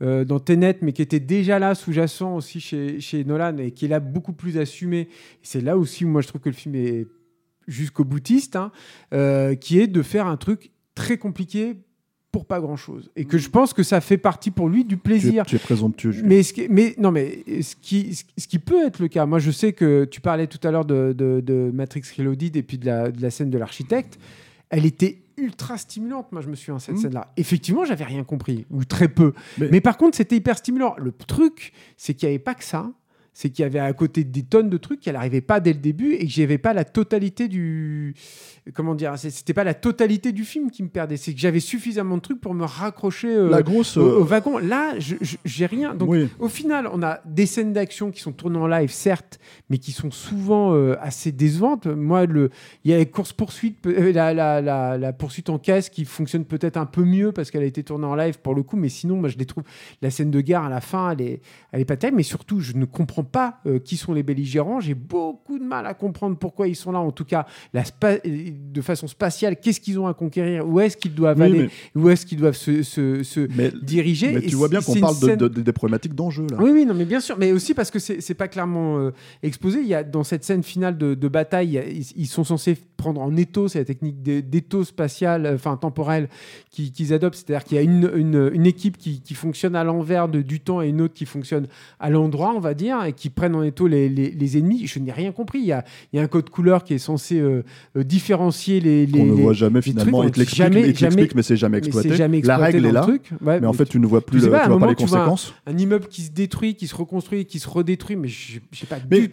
[0.02, 3.84] euh, dans Tenet, mais qui était déjà là, sous-jacent aussi chez, chez Nolan, et qui
[3.84, 5.08] est là beaucoup plus assumé.
[5.42, 7.06] C'est là aussi où moi, je trouve que le film est
[7.68, 8.72] jusqu'au boutiste, hein,
[9.14, 11.76] euh, qui est de faire un truc très compliqué
[12.32, 13.10] pour pas grand-chose.
[13.14, 15.44] Et que je pense que ça fait partie pour lui du Tu es, plaisir.
[15.46, 16.12] tu es présomptueux.
[16.12, 16.28] Julien.
[16.28, 19.38] Mais, ce qui, mais non, mais ce qui, ce qui peut être le cas, moi
[19.38, 22.78] je sais que tu parlais tout à l'heure de, de- de Matrix Reloaded et puis
[22.78, 24.18] de la, de la scène de l'architecte,
[24.70, 27.00] elle était ultra stimulante, moi je me souviens, cette Mhm.
[27.00, 27.32] scène-là.
[27.36, 29.32] Effectivement, j'avais rien compris, ou très peu.
[29.58, 30.94] Mais- Mais, par contre, c'était hyper stimulant.
[30.98, 32.90] Le truc, c'est qu'il n'y avait pas que ça.
[33.32, 35.78] C'est qu'il y avait à côté des tonnes de trucs qu'elle n'arrivait pas dès le
[35.78, 38.14] début et que j'avais pas la totalité du
[38.74, 42.16] comment dire c'était pas la totalité du film qui me perdait c'est que j'avais suffisamment
[42.16, 44.58] de trucs pour me raccrocher euh, la grosse au, euh, au wagon.
[44.58, 45.94] Là, j'ai rien.
[45.94, 46.28] Donc, oui.
[46.38, 49.38] au final, on a des scènes d'action qui sont tournées en live, certes,
[49.70, 51.86] mais qui sont souvent euh, assez décevantes.
[51.86, 52.50] Moi, le,
[52.84, 56.44] il y a la course poursuite, la, la, la, la poursuite en caisse qui fonctionne
[56.44, 58.88] peut-être un peu mieux parce qu'elle a été tournée en live pour le coup, mais
[58.88, 59.64] sinon, moi, je les trouve.
[60.02, 61.40] La scène de gare à la fin, elle est,
[61.72, 64.22] elle est pas terrible, mais surtout, je ne comprends comprends pas euh, qui sont les
[64.22, 64.80] belligérants.
[64.80, 67.00] J'ai beaucoup de mal à comprendre pourquoi ils sont là.
[67.00, 67.82] En tout cas, la
[68.24, 70.68] de façon spatiale, qu'est-ce qu'ils ont à conquérir?
[70.68, 71.70] Où est-ce qu'ils doivent Oui, aller?
[71.94, 74.32] Où est-ce qu'ils doivent se, se- se Mais, diriger?
[74.32, 76.58] mais tu vois bien qu'on parle de- scène- de- des problématiques d'enjeu là.
[76.60, 79.10] oui, oui, non, mais bien sûr, mais aussi parce que c'est c'est pas clairement euh,
[79.42, 79.80] exposé.
[79.80, 83.20] Il y a dans cette scène finale de, de bataille, a- ils sont censés prendre
[83.20, 86.28] en étau, c'est la technique d'é- d'étau spatial, euh, enfin temporel,
[86.70, 87.34] qui- qu'ils adoptent.
[87.34, 90.80] C'est-à-dire qu'il y a une, une- une équipe qui, qui fonctionne à l'envers du temps
[90.82, 91.66] et une autre qui fonctionne
[91.98, 94.86] à l'endroit, on va dire, et qui prennent en étau les, les- les ennemis.
[94.86, 95.58] Je n'ai rien compris.
[95.58, 97.64] Il y a, il y a un code couleur qui est censé euh,
[97.96, 99.04] euh, différencier les.
[99.06, 100.22] les Qu'on ne voit jamais finalement.
[100.22, 100.32] Il on-
[100.88, 102.14] l'explique, mais c'est jamais mais exploité.
[102.14, 103.30] jamais La exploité règle dans est là, truc.
[103.40, 104.92] Ouais, mais en fait tu ne vois plus, le- pas, tu vois pas moment, les
[104.92, 105.54] un- conséquences.
[105.66, 108.96] un immeuble qui se détruit, qui se reconstruit, qui se redétruit, mais je sais pas.
[109.10, 109.28] Mais-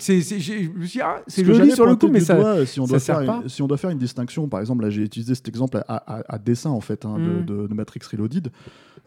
[1.27, 2.65] c'est joli sur le coup, mais ça.
[2.65, 3.43] si on doit faire pas.
[3.59, 6.23] Si on doit faire une distinction, par exemple, là j'ai utilisé cet exemple à, à-
[6.35, 7.45] à dessin en fait hein, de- Mm.
[7.45, 8.51] de, de Matrix Reloaded.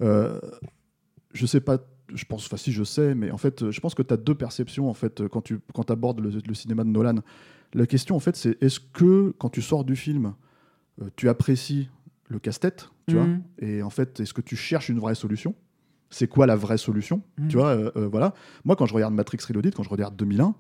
[0.03, 0.39] Euh,
[1.33, 1.79] je sais pas,
[2.13, 4.35] je pense, enfin si je sais, mais en fait, je pense que tu as deux
[4.35, 7.17] perceptions en fait quand tu quand abordes le, le cinéma de Nolan.
[7.73, 10.35] La question en fait, c'est est-ce que quand tu sors du film,
[11.01, 11.89] euh, tu apprécies
[12.29, 13.43] le casse-tête, tu vois, Mhm.
[13.61, 15.55] et en fait, est-ce que tu cherches une vraie solution?
[16.11, 17.23] C'est quoi la vraie solution?
[17.39, 17.49] Mhm.
[17.49, 18.35] Tu vois, euh, euh, voilà.
[18.67, 20.55] Moi, quand je regarde Matrix Reloaded, quand je regarde 2001,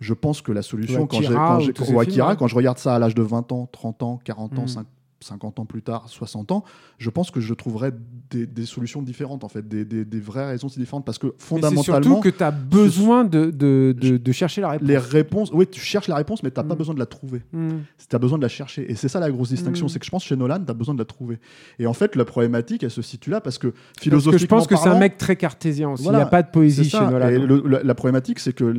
[0.00, 2.36] je pense que la solution, quand j'ai, Akira, quand films, ouais.
[2.36, 4.68] quand je regarde ça à l'âge de 20 ans, 30 ans, 40 ans, Mhm.
[4.68, 4.86] 5
[5.22, 6.64] 50 ans plus tard, 60 ans,
[6.98, 7.92] je pense que je trouverais
[8.30, 11.32] des, des solutions différentes, en fait, des, des- des vraies raisons différentes, parce que Mais
[11.38, 14.88] fondamentalement, surtout que tu as besoin de, de, de, de chercher la réponse.
[14.88, 16.78] les réponses, oui, tu cherches la réponse, mais tu n'as pas Mhm.
[16.78, 17.42] besoin de la trouver.
[17.52, 17.82] Mhm.
[18.08, 18.90] Tu as besoin de la chercher.
[18.90, 19.88] Et c'est ça la grosse distinction, Mm.
[19.90, 21.38] c'est que je pense chez Nolan, tu as besoin de la trouver.
[21.78, 24.46] Et en fait, la problématique, elle se situe là parce que Parce que philosophiquement je
[24.46, 26.02] pense que c'est un mec très cartésien aussi.
[26.02, 26.98] Il n'y Voilà, a pas de poésie chez.
[27.00, 27.28] Nolan.
[27.28, 28.72] Et le- la, la problématique, c'est que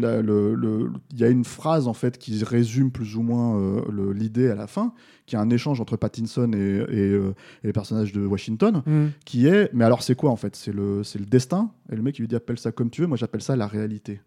[1.12, 4.56] il y a une phrase en fait qui résume plus ou moins euh, l'idée à
[4.56, 4.94] la fin,
[5.32, 9.12] qui est un échange entre Pattinson et, et, euh, et les personnages de Washington, Mhm.
[9.24, 10.58] qui est, mais alors c'est quoi en fait?
[10.58, 11.72] C'est le, c'est le destin?
[11.90, 13.08] Et le mec il lui dit appelle ça comme tu veux.
[13.08, 14.20] Moi j'appelle ça la réalité.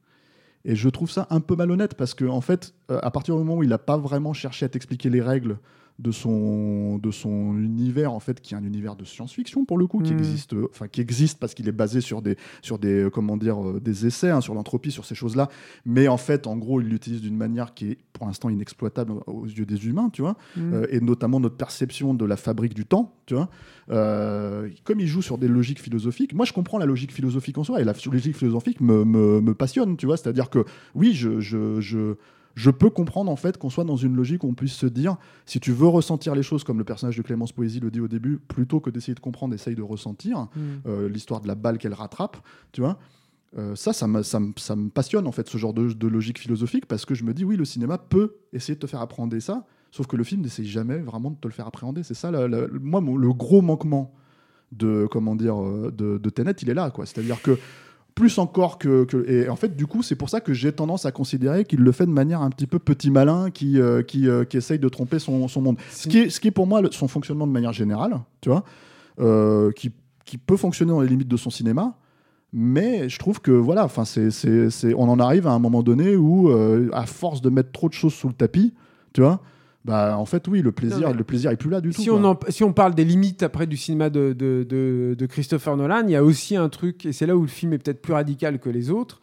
[0.65, 3.41] Et je trouve ça un peu malhonnête parce que en fait, euh, à partir du
[3.45, 5.59] moment où il n'a pas vraiment cherché à t'expliquer les règles
[6.01, 9.87] de son, de son univers, en fait, qui est un univers de science-fiction pour le
[9.87, 10.19] coup, qui Mm.
[10.19, 13.63] existe, enfin qui existe parce qu'il est basé sur des, sur des, euh, comment dire,
[13.65, 15.49] euh, des essais, hein, sur l'entropie, sur ces choses-là.
[15.87, 19.47] Mais en fait, en gros, il l'utilise d'une manière qui est pour l'instant inexploitable aux
[19.47, 20.75] yeux des humains, tu vois, Mhm.
[20.75, 23.49] euh, et notamment notre perception de la fabrique du temps, tu vois.
[23.91, 27.65] Euh, comme il joue sur des logiques philosophiques, moi je comprends la logique philosophique en
[27.65, 30.17] soi, et la logique philosophique me, me, me passionne, tu vois.
[30.17, 32.15] C'est-à-dire que oui, je, je, je,
[32.55, 35.17] je peux comprendre en fait qu'on soit dans une logique où on puisse se dire,
[35.47, 38.09] si tu veux ressentir les choses comme le personnage de Clémence Poésie le dit au
[38.09, 40.63] début, plutôt que d'essayer de comprendre, essaye de ressentir Mhm.
[40.87, 42.37] euh, l'histoire de la balle qu'elle rattrape,
[42.73, 42.99] tu vois.
[43.57, 46.09] Euh, ça, ça me, ça, me, ça me passionne en fait ce genre de, de
[46.09, 49.01] logique philosophique parce que je me dis oui, le cinéma peut essayer de te faire
[49.01, 52.03] appréhender ça, sauf que le film n'essaye jamais vraiment de te le faire appréhender.
[52.03, 54.13] C'est ça, la- la- moi, mon- le gros manquement
[54.73, 57.07] de comment dire euh, de, de Tenet, il est là, quoi.
[57.07, 57.57] C'est-à-dire que
[58.15, 61.13] plus encore que, et en fait du coup c'est pour ça que j'ai tendance à
[61.13, 64.45] considérer qu'il le fait de manière un petit peu petit malin qui euh, qui, euh,
[64.45, 65.77] qui essaye de tromper son, son monde.
[65.91, 68.65] Ce qui est ce qui pour moi son fonctionnement de manière générale tu vois
[69.21, 69.91] euh, qui,
[70.25, 71.97] qui peut fonctionner dans les limites de son cinéma
[72.53, 76.53] mais je trouve que voilà enfin c'est on en arrive à un moment donné où
[76.93, 78.75] à force de mettre trop de choses sous le tapis
[79.13, 79.41] tu vois
[79.85, 82.09] bah en fait oui le plaisir Non, le plaisir est plus là du tout Si
[82.09, 82.19] quoi.
[82.19, 85.77] on, en- si on parle des limites après du cinéma de, de, de- de Christopher
[85.77, 88.01] Nolan, il y a aussi un truc, et c'est là où le film est peut-être
[88.03, 89.21] plus radical que les autres.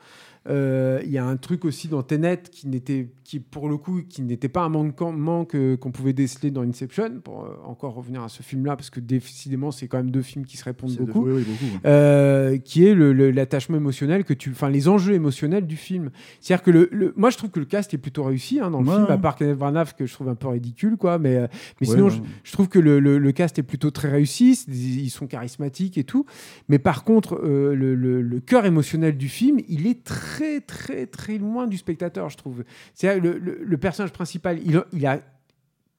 [0.49, 4.01] euh, il y a un truc aussi dans Tenet qui n'était, qui pour le coup,
[4.09, 8.21] qui n'était pas un manquement que- qu'on pouvait déceler dans Inception, pour euh, encore revenir
[8.23, 10.99] à ce film-là, parce que décidément, c'est quand même deux films qui se répondent C'est
[10.99, 11.25] de- beaucoup.
[11.27, 11.79] oui, oui, beaucoup.
[11.85, 16.09] Euh, qui est l'attachement émotionnel que tu, enfin les enjeux émotionnels du film.
[16.41, 18.81] C'est-à-dire que le, le- moi je trouve que le cast est plutôt réussi hein, dans
[18.81, 19.11] le Ouais, film, ouais.
[19.13, 21.47] à part Kenneth Branagh que je trouve un peu ridicule quoi, mais euh,
[21.79, 24.69] mais Ouais, sinon je, je trouve que le, le- cast est plutôt très réussi, c'est
[24.71, 26.25] ils sont charismatiques et tout.
[26.67, 31.65] Mais par contre euh, le cœur émotionnel du film, il est très très très loin
[31.67, 32.63] du spectateur, je trouve.
[32.93, 35.19] C'est le, le- le personnage principal, il, il a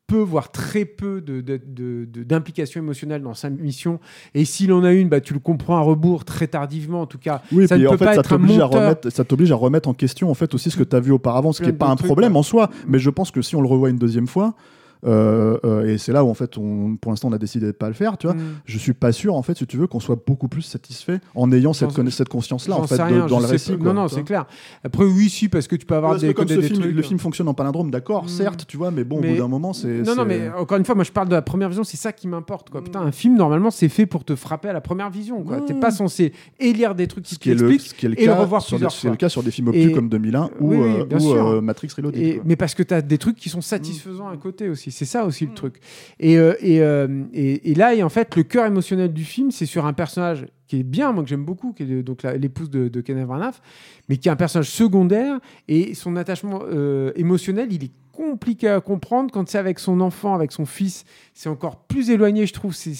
[0.07, 3.99] peu, voire très peu de- de- de- de- d'implication émotionnelle dans sa mission.
[4.35, 7.19] Et s'il en a une, bah, tu le comprends à rebours très tardivement, en tout
[7.19, 7.41] cas.
[7.51, 9.89] Oui, ça ne en peut fait, pas ça t'oblige à remettre, ça t'oblige à remettre
[9.89, 11.87] en question en fait aussi ce que tu as vu auparavant, ce qui n'est pas
[11.89, 12.39] un trucs, problème ouais.
[12.39, 12.69] en soi.
[12.87, 14.55] Mais je pense que si on le revoit une deuxième fois,
[15.05, 17.89] euh, et c'est là où en fait, on, pour l'instant, on a décidé de pas
[17.89, 18.37] le faire, tu vois.
[18.37, 18.41] Mm.
[18.65, 21.51] Je suis pas sûr en fait, si tu veux, qu'on soit beaucoup plus satisfait en
[21.53, 23.77] ayant cette, conna- cette conscience-là en fait de- dans le récit.
[23.77, 24.47] quoi, non, non, c'est clair.
[24.85, 26.95] Après, oui, si, parce que tu peux avoir des, comme ce des film, trucs.
[26.95, 28.29] le film fonctionne en palindrome, d'accord, Mm.
[28.29, 30.03] certes, tu vois, mais bon, au bout d'un moment, c'est.
[30.03, 32.13] Non, non, mais encore une fois, moi je parle de la première vision, c'est ça
[32.13, 32.71] qui m'importe.
[32.71, 32.81] Quoi.
[32.81, 32.85] Mm.
[32.85, 35.43] Putain, un film, normalement, c'est fait pour te frapper à la première vision.
[35.43, 35.57] Quoi.
[35.59, 35.65] Ouais.
[35.67, 38.05] T'es pas censé élire des trucs qui t'expliquent.
[38.05, 39.17] et le revoir sur des, plusieurs c'est le fois.
[39.17, 42.41] cas sur des films obtus comme 2001 ou, euh, euh, Matrix Reloaded.
[42.45, 44.35] Mais parce que tu as des trucs qui sont satisfaisants Mm.
[44.35, 44.91] à côté aussi.
[44.93, 45.81] C'est ça aussi le truc.
[46.21, 49.51] Et, euh, et, euh, et, et là, et en fait, le cœur émotionnel du film,
[49.51, 52.35] c'est sur un personnage qui est bien, moi que j'aime beaucoup, qui est donc la-
[52.39, 53.53] l'épouse de, de Kenneth Branagh,
[54.09, 58.81] mais qui est un personnage secondaire et son attachement euh, émotionnel, il est compliqué à
[58.81, 62.75] comprendre quand c'est avec son enfant, avec son fils, c'est encore plus éloigné, je trouve.
[62.75, 62.95] C'est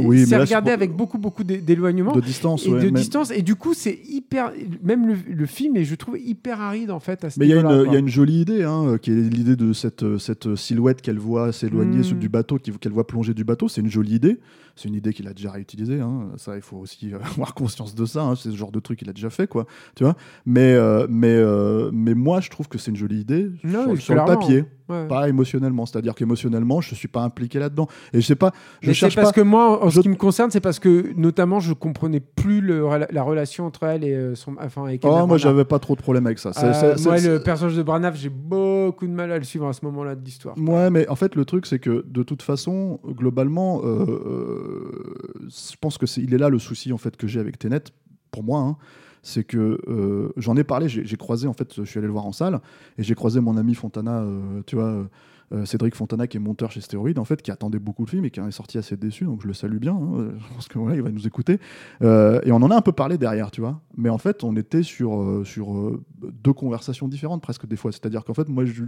[0.00, 3.56] Oui, regardé avec beaucoup beaucoup d'é- d'éloignement De distance, et ouais, de distance et du
[3.56, 7.30] coup c'est hyper même le, le film et je trouve hyper aride en fait à
[7.30, 7.82] ce Mais il y, a une- quoi.
[7.86, 11.02] il y a une jolie idée, hein, qui est l'idée de cette, euh, cette silhouette
[11.02, 12.04] qu'elle voit s'éloigner Mm.
[12.04, 13.68] sur- du bateau, qu'elle voit plonger du bateau.
[13.68, 14.38] C'est une jolie idée.
[14.76, 16.00] C'est une idée qu'il a déjà réutilisée.
[16.00, 16.28] hein.
[16.36, 18.22] Ça, il faut aussi euh, avoir conscience de ça.
[18.22, 18.34] hein.
[18.34, 19.66] C'est ce genre de truc qu'il a déjà fait, quoi.
[19.94, 20.14] Tu vois
[20.46, 24.14] mais, euh, mais, euh, mais moi, je trouve que c'est une jolie idée Non, sur,
[24.14, 25.06] le papier, Ouais.
[25.06, 25.84] pas émotionnellement.
[25.84, 27.88] C'est-à-dire qu'émotionnellement, je suis pas impliqué là-dedans.
[28.14, 29.32] Et je sais pas, je Mais cherche parce pas.
[29.34, 32.62] que moi, en je- ce qui me concerne, c'est parce que notamment je comprenais plus
[32.62, 36.00] le- la relation entre elle et son, enfin avec Oh, moi, j'avais pas trop de
[36.00, 36.52] problème avec ça.
[36.62, 39.84] Euh, moi, le personnage de Branagh, j'ai beaucoup de mal à le suivre à ce
[39.84, 40.56] moment-là de l'histoire.
[40.58, 44.06] Ouais, mais en fait, le truc, c'est que de toute façon, globalement, euh,
[44.48, 47.58] euh, je pense que c'est, il est là le souci en fait que j'ai avec
[47.58, 47.84] Tenet,
[48.30, 48.60] pour moi.
[48.60, 48.76] hein.
[49.22, 52.26] c'est que euh, j'en ai parlé, j'ai, croisé en fait, je suis allé le voir
[52.26, 52.60] en salle
[52.96, 55.08] et j'ai croisé mon ami Fontana, euh, tu vois.
[55.52, 58.24] Euh, Cédric Fontana qui est monteur chez Stéroïde en fait qui attendait beaucoup le film
[58.24, 60.28] et qui en est sorti assez déçu donc je le salue bien hein.
[60.38, 61.58] je pense que voilà il va nous écouter.
[62.02, 63.80] Euh, et on en a un peu parlé derrière tu vois.
[63.96, 66.02] Mais en fait on était sur euh, sur euh,
[66.44, 67.92] deux conversations différentes presque des fois.
[67.92, 68.84] C'est à dire qu'en fait moi je-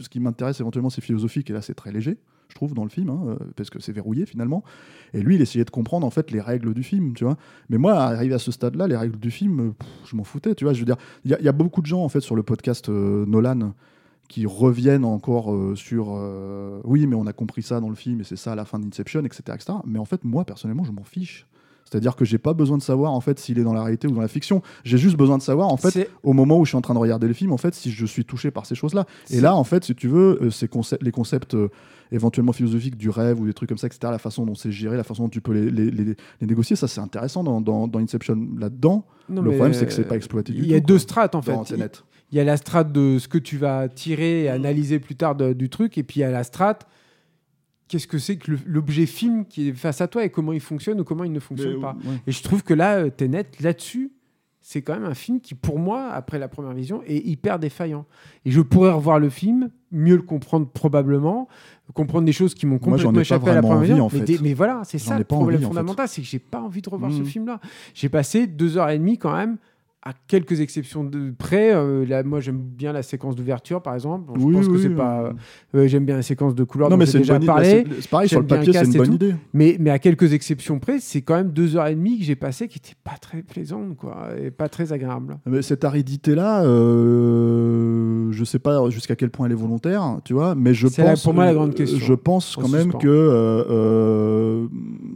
[0.00, 2.90] ce qui m'intéresse éventuellement c'est philosophique et là c'est très léger je trouve dans le
[2.90, 4.62] film hein, euh, parce que c'est verrouillé finalement.
[5.14, 7.36] Et lui il essayait de comprendre en fait les règles du film tu vois.
[7.70, 9.70] Mais moi arrivé à ce stade là les règles du film euh,
[10.04, 10.74] je m'en foutais tu vois.
[10.74, 13.24] Je veux dire il y, a- beaucoup de gens en fait sur le podcast euh,
[13.26, 13.72] Nolan
[14.32, 18.20] qui reviennent encore euh, sur euh, oui mais on a compris ça dans le film
[18.22, 19.72] et c'est ça à la fin d'Inception etc., etc.
[19.86, 21.46] mais en fait moi personnellement je m'en fiche
[21.84, 24.12] c'est-à-dire que j'ai pas besoin de savoir en fait s'il est dans la réalité ou
[24.12, 25.90] dans la fiction j'ai juste besoin de savoir en fait
[26.22, 28.06] au moment où je suis en train de regarder le film en fait si je
[28.06, 30.68] suis touché par ces choses là et là en fait si tu veux euh, ces
[30.68, 31.68] concepts les concepts euh,
[32.10, 34.96] éventuellement philosophiques du rêve ou des trucs comme ça etc la façon dont c'est géré
[34.96, 37.86] la façon dont tu peux les, les- les- les négocier ça c'est intéressant dans, dans,
[37.88, 39.04] dans Inception là-dedans
[39.42, 41.42] le problème c'est que c'est pas exploité du Il y a tout, deux strates en
[41.42, 42.04] fait.
[42.32, 45.34] Il y a la strate de ce que tu vas tirer et analyser plus tard
[45.36, 46.86] de- du truc, et puis il y a la strate.
[47.88, 50.98] Qu'est-ce que c'est que l'objet film qui est face à toi et comment il fonctionne
[51.00, 51.94] ou comment il ne fonctionne Mais, pas.
[52.04, 52.16] ouais.
[52.26, 54.12] Et je trouve que là, euh, Tenet, là-dessus,
[54.62, 58.06] c'est quand même un film qui, pour moi, après la première vision, est hyper défaillant.
[58.46, 61.48] Et je pourrais revoir le film, mieux le comprendre probablement,
[61.92, 64.08] comprendre des choses qui m'ont complètement échappé à la première vision.
[64.10, 64.24] mais, fait.
[64.24, 65.74] des- mais voilà, c'est ça le problème envie, en fait.
[65.74, 67.24] fondamental, c'est que j'ai pas envie de revoir ce Mhm.
[67.26, 67.60] film-là.
[67.92, 69.58] J'ai passé deux heures et demie quand même.
[70.04, 74.32] À quelques exceptions de près, euh, là, moi j'aime bien la séquence d'ouverture par exemple.
[74.36, 74.94] Je Oui, pense que oui, c'est oui.
[74.96, 75.32] pas.
[75.76, 77.84] euh, j'aime bien la séquence de couleur non mais c'est déjà bonne parlé.
[78.00, 80.98] c'est- pareil sur le papier c'est une bonne idée Mais, mais à quelques exceptions près,
[80.98, 83.96] c'est quand même deux heures et demie que j'ai passé qui n'étaient pas très plaisantes,
[83.96, 85.38] quoi, et pas très agréables.
[85.46, 90.54] Mais cette aridité-là, euh, je sais pas jusqu'à quel point elle est volontaire, tu vois,
[90.54, 91.98] mais je pense, pour moi la grande question.
[91.98, 92.98] Je pense En quand même suspens.
[92.98, 94.66] que euh, euh,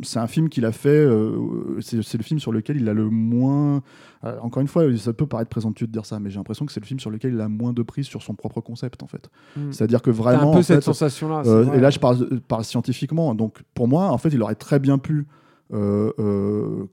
[0.02, 0.88] c'est un film qu'il a fait.
[0.90, 1.32] euh,
[1.80, 3.82] c'est le film sur lequel il a le moins.
[4.26, 6.72] Euh, encore une fois, ça peut paraître présomptueux de dire ça, mais j'ai l'impression que
[6.72, 9.06] c'est le film sur lequel il a moins de prise sur son propre concept, en
[9.06, 9.28] fait.
[9.56, 9.72] Mm.
[9.72, 11.42] C'est-à-dire que vraiment, un peu en cette sensation-là.
[11.46, 13.34] euh, et là, je parle, parle scientifiquement.
[13.34, 15.26] Donc, pour moi, en fait, il aurait très bien pu
[15.72, 16.84] euh, euh,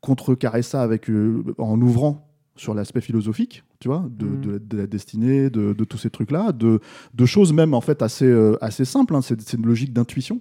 [0.00, 4.40] contrecarrer ça avec, euh, en ouvrant sur l'aspect philosophique, tu vois, de, Mhm.
[4.40, 6.80] de la- de la destinée, de, de tous ces trucs-là, de,
[7.14, 9.14] de choses même en fait assez, euh, assez simples.
[9.14, 9.22] hein.
[9.22, 10.40] C'est une logique d'intuition,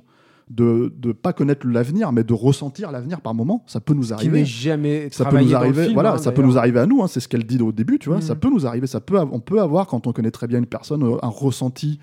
[0.51, 3.63] de ne pas connaître l'avenir, mais de ressentir l'avenir par moment.
[3.67, 4.39] Ça peut nous qui arriver.
[4.39, 7.01] n'est jamais ça peut nous arriver film, voilà hein, ça peut nous arriver à nous
[7.01, 9.17] hein, c'est ce qu'elle dit au début tu vois ça peut nous arriver ça peut
[9.17, 11.99] on peut avoir quand on connaît très bien une personne euh, un ressenti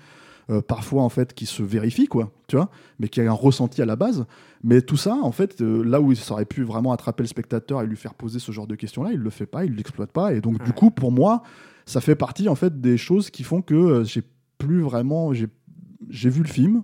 [0.49, 3.83] euh, parfois en fait qui se vérifie quoi tu vois mais qui a un ressenti
[3.83, 4.25] à la base.
[4.63, 7.83] Mais tout ça en fait euh, là où il aurait pu vraiment attraper le spectateur
[7.83, 10.11] et lui faire poser ce genre de questions là il le fait pas il l'exploite
[10.11, 10.33] pas.
[10.33, 11.43] Et donc du coup pour moi
[11.85, 14.23] ça fait partie en fait des choses qui font que euh, j'ai
[14.57, 16.83] plus vraiment j'ai vu le film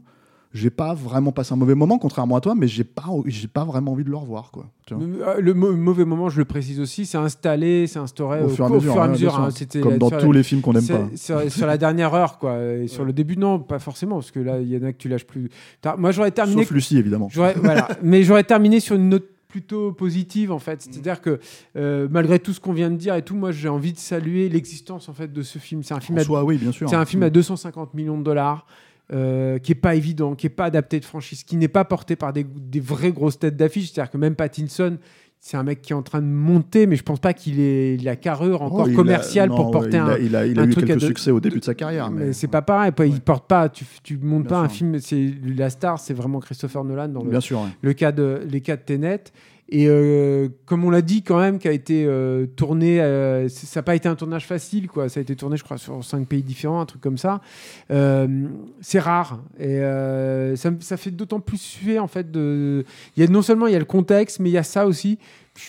[0.55, 3.63] j'ai pas vraiment passé un mauvais moment contrairement à toi mais j'ai pas j'ai pas
[3.65, 4.65] vraiment envie de le revoir quoi.
[4.91, 8.65] Euh, Le mauvais moment, je le précise aussi, c'est installé, c'est instauré Au au, fur
[8.65, 9.29] et à au mesure, fur et à ouais, mesure.
[9.39, 9.67] bien sûr.
[9.79, 11.77] hein, comme dans sur la- tous les films qu'on n'aime c'est- pas Sur, sur la
[11.79, 12.61] dernière heure, quoi.
[12.63, 14.97] Et sur le début, non, pas forcément, parce que là, il y en a que
[14.97, 15.49] tu lâches plus.
[15.97, 16.61] Moi, j'aurais terminé.
[16.63, 17.29] Sauf Lucie, évidemment.
[17.33, 17.87] voilà.
[18.03, 21.39] Mais j'aurais terminé sur une note plutôt positive en fait c'est-à-dire que
[21.77, 24.49] euh, malgré tout ce qu'on vient de dire et tout moi j'ai envie de saluer
[24.49, 26.89] l'existence en fait de ce film c'est un film En à soi, oui, bien sûr.
[26.89, 28.65] c'est un film à 250 millions de dollars,
[29.13, 32.15] euh, qui est pas évident, qui est pas adapté de franchise, qui n'est pas porté
[32.15, 33.91] par des, des vraies grosses têtes d'affiche.
[33.91, 34.97] C'est-à-dire que même Pattinson,
[35.39, 37.97] c'est un mec qui est en train de monter, mais je pense pas qu'il ait
[37.97, 40.07] la carrure Oh, encore a- commerciale non, pour porter il un.
[40.07, 41.75] a, il a, il a un eu truc quelques deux- succès au début de sa
[41.75, 42.09] carrière.
[42.09, 42.91] mais Mais, c'est pas pareil.
[42.97, 43.19] Il Ouais.
[43.19, 43.69] porte pas.
[43.69, 44.97] Tu, tu montes Bien pas un film.
[44.99, 47.59] C'est la star, c'est vraiment Christopher Nolan dans le, Bien sûr.
[47.61, 47.67] ouais.
[47.81, 49.23] le cas de les cas de Tenet.
[49.69, 53.65] Et euh, comme on l'a dit quand même, qui a été euh, tourné, euh, c-
[53.65, 55.09] ça n'a pas été un tournage facile, quoi.
[55.09, 57.41] Ça a été tourné, je crois, sur cinq pays différents, un truc comme ça.
[57.89, 58.47] Euh,
[58.81, 62.31] c'est rare et euh, ça, fait d'autant plus suer en fait.
[62.31, 62.85] De...
[63.17, 64.85] Il y a non seulement il y a le contexte, mais il y a ça
[64.85, 65.17] aussi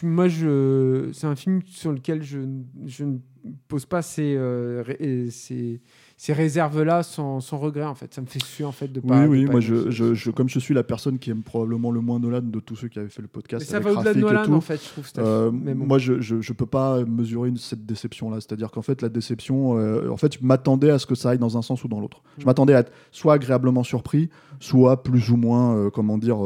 [0.02, 2.40] moi, je, c'est un film sur lequel je,
[2.86, 3.18] je ne
[3.68, 4.82] pose pas ces, euh,
[5.30, 5.80] ces,
[6.16, 8.12] ces réserves-là sans, sans regret, en fait.
[8.14, 9.26] Ça me fait suer, en fait, de Oui, pas.
[9.26, 12.18] oui, pas moi, je, je, comme je suis la personne qui aime probablement le moins
[12.18, 13.66] Nolan de tous ceux qui avaient fait le Mais podcast.
[13.66, 15.10] ça avec va au-delà de Nolan, tout, en fait, je trouve.
[15.18, 15.86] Euh, Mais bon.
[15.86, 18.36] Moi, je, je, peux pas mesurer une- cette déception-là.
[18.40, 21.38] C'est-à-dire qu'en fait, la déception, euh, en fait, je m'attendais à ce que ça aille
[21.38, 22.22] dans un sens ou dans l'autre.
[22.38, 22.46] Je Mm.
[22.46, 26.38] m'attendais à être soit agréablement surpris, soit plus ou moins, comment dire,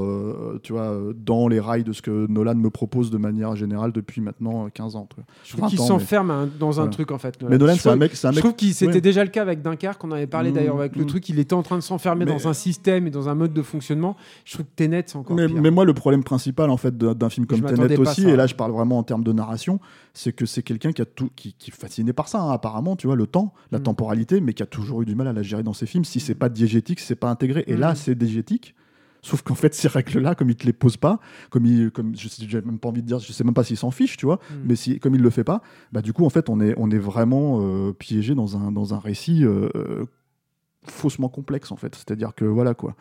[0.63, 4.21] tu vois, dans les rails de ce que Nolan me propose de manière générale depuis
[4.21, 5.09] maintenant euh, 15 ans.
[5.45, 6.89] je trouve qu'il 20 ans, s'enferme dans un.
[6.91, 7.37] Truc, en fait.
[7.43, 9.01] Mais, mais Nolan, c'est un mec, Je trouve que c'était ouais.
[9.01, 11.07] déjà le cas avec Dunkerque, on avait parlé Mm, d'ailleurs avec le mm.
[11.07, 13.63] truc, il était en train de s'enfermer dans un système et dans un mode de
[13.63, 14.17] fonctionnement.
[14.45, 15.61] Je trouve que Tenet, c'est encore Mais, pire.
[15.61, 18.29] mais moi, le problème principal en fait d'un film comme Tenet aussi, ça.
[18.29, 19.81] et là je parle vraiment en termes de narration,
[20.15, 22.97] c'est que c'est quelqu'un qui a tout, qui, qui est fasciné par ça, hein, apparemment,
[22.97, 23.83] tu vois, le temps, la Mm.
[23.83, 26.05] temporalité, mais qui a toujours eu du mal à la gérer dans ses films.
[26.05, 28.75] Si c'est pas diégétique, c'est pas intégré, et là c'est diégétique.
[29.23, 32.29] Sauf qu'en fait, ces règles-là, comme il te les pose pas, comme il, comme je
[32.29, 34.27] sais, j'ai même pas envie de dire, je sais même pas s'il s'en fiche, tu
[34.27, 34.55] vois, Mm.
[34.65, 35.63] mais si, comme il le fait pas,
[35.93, 38.95] bah du coup, en fait, on est, on est vraiment euh, piégé dans un, dans
[38.95, 40.05] un récit euh,
[40.87, 41.95] faussement complexe, en fait.
[41.95, 42.95] C'est-à-dire que voilà quoi.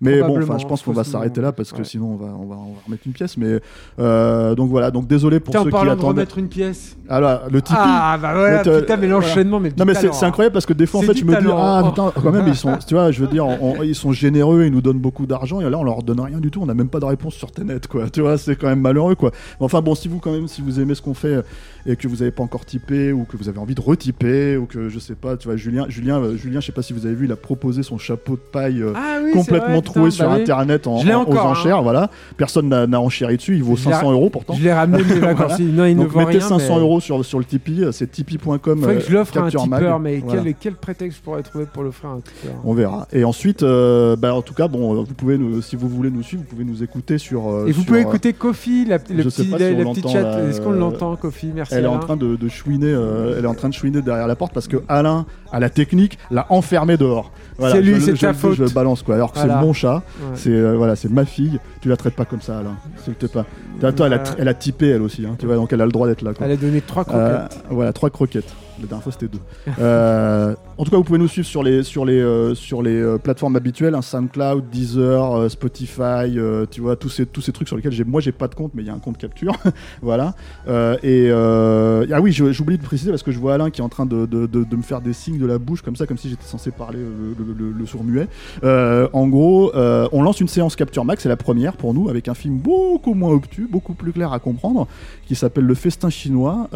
[0.00, 1.84] Mais bon, enfin, je pense qu'on va s'arrêter là parce que ouais.
[1.84, 3.36] sinon on va, on va, on va remettre une pièce.
[3.36, 3.60] Mais
[4.00, 6.96] euh, donc voilà, donc désolé pour Tiens, ceux qui parlant de remettre une pièce.
[7.08, 7.76] Alors, le Tipeee.
[7.78, 9.26] Ah, bah voilà, Mais te- putain, mais voilà.
[9.26, 11.24] l'enchaînement, mais Non mais c'est c'est incroyable parce que des fois en C'est fait je
[11.24, 13.94] me dis ah putain quand même ils sont tu vois je veux dire on- ils
[13.94, 16.60] sont généreux ils nous donnent beaucoup d'argent et là on leur donne rien du tout
[16.62, 19.14] on n'a même pas de réponse sur Tenet quoi tu vois c'est quand même malheureux
[19.14, 21.42] quoi Mais enfin bon si vous quand même si vous aimez ce qu'on fait
[21.86, 24.66] et que vous n'avez pas encore typé ou que vous avez envie de retyper ou
[24.66, 27.06] que je sais pas tu vois Julien Julien euh, Julien je sais pas si vous
[27.06, 30.04] avez vu il a proposé son chapeau de paille euh, Ah oui, complètement vrai, troué
[30.04, 30.40] putain, sur bah oui.
[30.42, 31.50] internet en, en- encore, aux hein.
[31.50, 34.72] enchères voilà personne n'a enchéri dessus il vaut Je l'ai 500 euros pourtant Je l'ai
[34.72, 35.58] ramené de vacances.
[35.60, 36.48] Non, il ne donc vaut mettez rien.
[36.48, 38.80] 500 mais- euros sur, sur le Tipeee, c'est tipeee.com.
[38.80, 40.42] Que je l'offre à un tipeur, mais Voilà.
[40.42, 43.06] quel, quel prétexte je pourrais trouver pour l'offrir à un tipeur On verra.
[43.12, 46.22] Et ensuite, euh, bah, en tout cas, bon, vous pouvez, nous, si vous voulez nous
[46.22, 47.48] suivre, vous pouvez nous écouter sur.
[47.48, 50.40] euh, Et vous pouvez euh, écouter Kofi, la, petite chat.
[50.48, 51.50] Est-ce qu'on euh, l'entend, Kofi?
[51.54, 51.74] Merci.
[51.74, 54.36] Elle est en train de, chouiner, euh, elle est en train de chouiner derrière la
[54.36, 57.30] porte parce que Alain, à la technique, l'a enfermé dehors.
[57.58, 58.54] Voilà, C'est lui, c'est ta faute.
[58.54, 59.14] Je balance quoi.
[59.16, 59.58] Alors que Voilà.
[59.60, 60.26] c'est mon chat, Ouais.
[60.34, 61.58] c'est euh, voilà, c'est ma fille.
[61.80, 62.76] Tu la traites pas comme ça, Alain.
[63.04, 63.42] S'il te plaît.
[63.82, 65.26] Attends, elle a, elle a typé elle aussi.
[65.26, 66.32] hein, tu vois, donc elle a le droit d'être là.
[66.34, 66.46] Quoi.
[66.46, 67.64] Elle a donné trois Euh, croquettes.
[67.70, 68.54] voilà, trois croquettes.
[68.80, 69.38] La dernière fois, c'était deux.
[69.80, 72.96] Euh, en tout cas, vous pouvez nous suivre sur les, sur les, euh, sur les
[72.96, 77.52] euh, plateformes habituelles, hein, SoundCloud, Deezer, euh, Spotify, euh, tu vois, tous ces, tous ces
[77.52, 79.18] trucs sur lesquels j'ai, moi, j'ai pas de compte, mais il y a un compte
[79.18, 79.52] capture.
[80.02, 80.34] voilà.
[80.68, 83.84] Euh, et euh, ah oui, j'oublie de préciser parce que je vois Alain qui est
[83.84, 86.06] en train de, de, de- de me faire des signes de la bouche comme ça,
[86.06, 88.28] comme si j'étais censé parler euh, le, le- le sourd muet.
[88.64, 92.08] Euh, en gros, euh, on lance une séance Capture Max, c'est la première pour nous,
[92.08, 94.86] avec un film beaucoup moins obtus, beaucoup plus clair à comprendre,
[95.26, 96.68] qui s'appelle Le Festin chinois.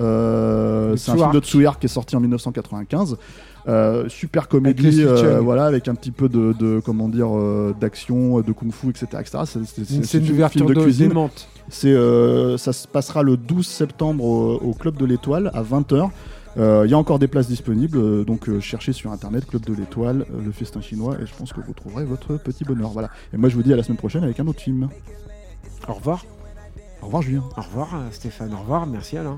[0.96, 3.16] C'est un film de Tsuyark qui est sorti en 1995.
[3.68, 5.44] Euh, super Avec comédie, euh, Chung.
[5.44, 9.38] voilà, avec un petit peu de, de comment dire, euh, d'action, de kung-fu, etc., etc.
[9.44, 9.58] C'est-
[9.96, 10.24] Une film
[10.68, 11.12] de de cuisine.
[11.68, 11.92] C'est,
[12.58, 16.10] ça se passera le 12 septembre au, au Club de l'Étoile à 20h.
[16.58, 19.64] Euh, il y a encore des places disponibles, euh, donc euh, cherchez sur internet Club
[19.66, 22.90] de l'Étoile, le festin chinois, et je pense que vous trouverez votre petit bonheur.
[22.90, 23.10] Voilà.
[23.32, 24.88] Et moi je vous dis à la semaine prochaine avec un autre film.
[25.86, 26.24] Au revoir.
[27.02, 27.44] Au revoir Julien.
[27.56, 28.54] Au revoir Stéphane.
[28.54, 28.86] Au revoir.
[28.86, 29.36] Merci Alain.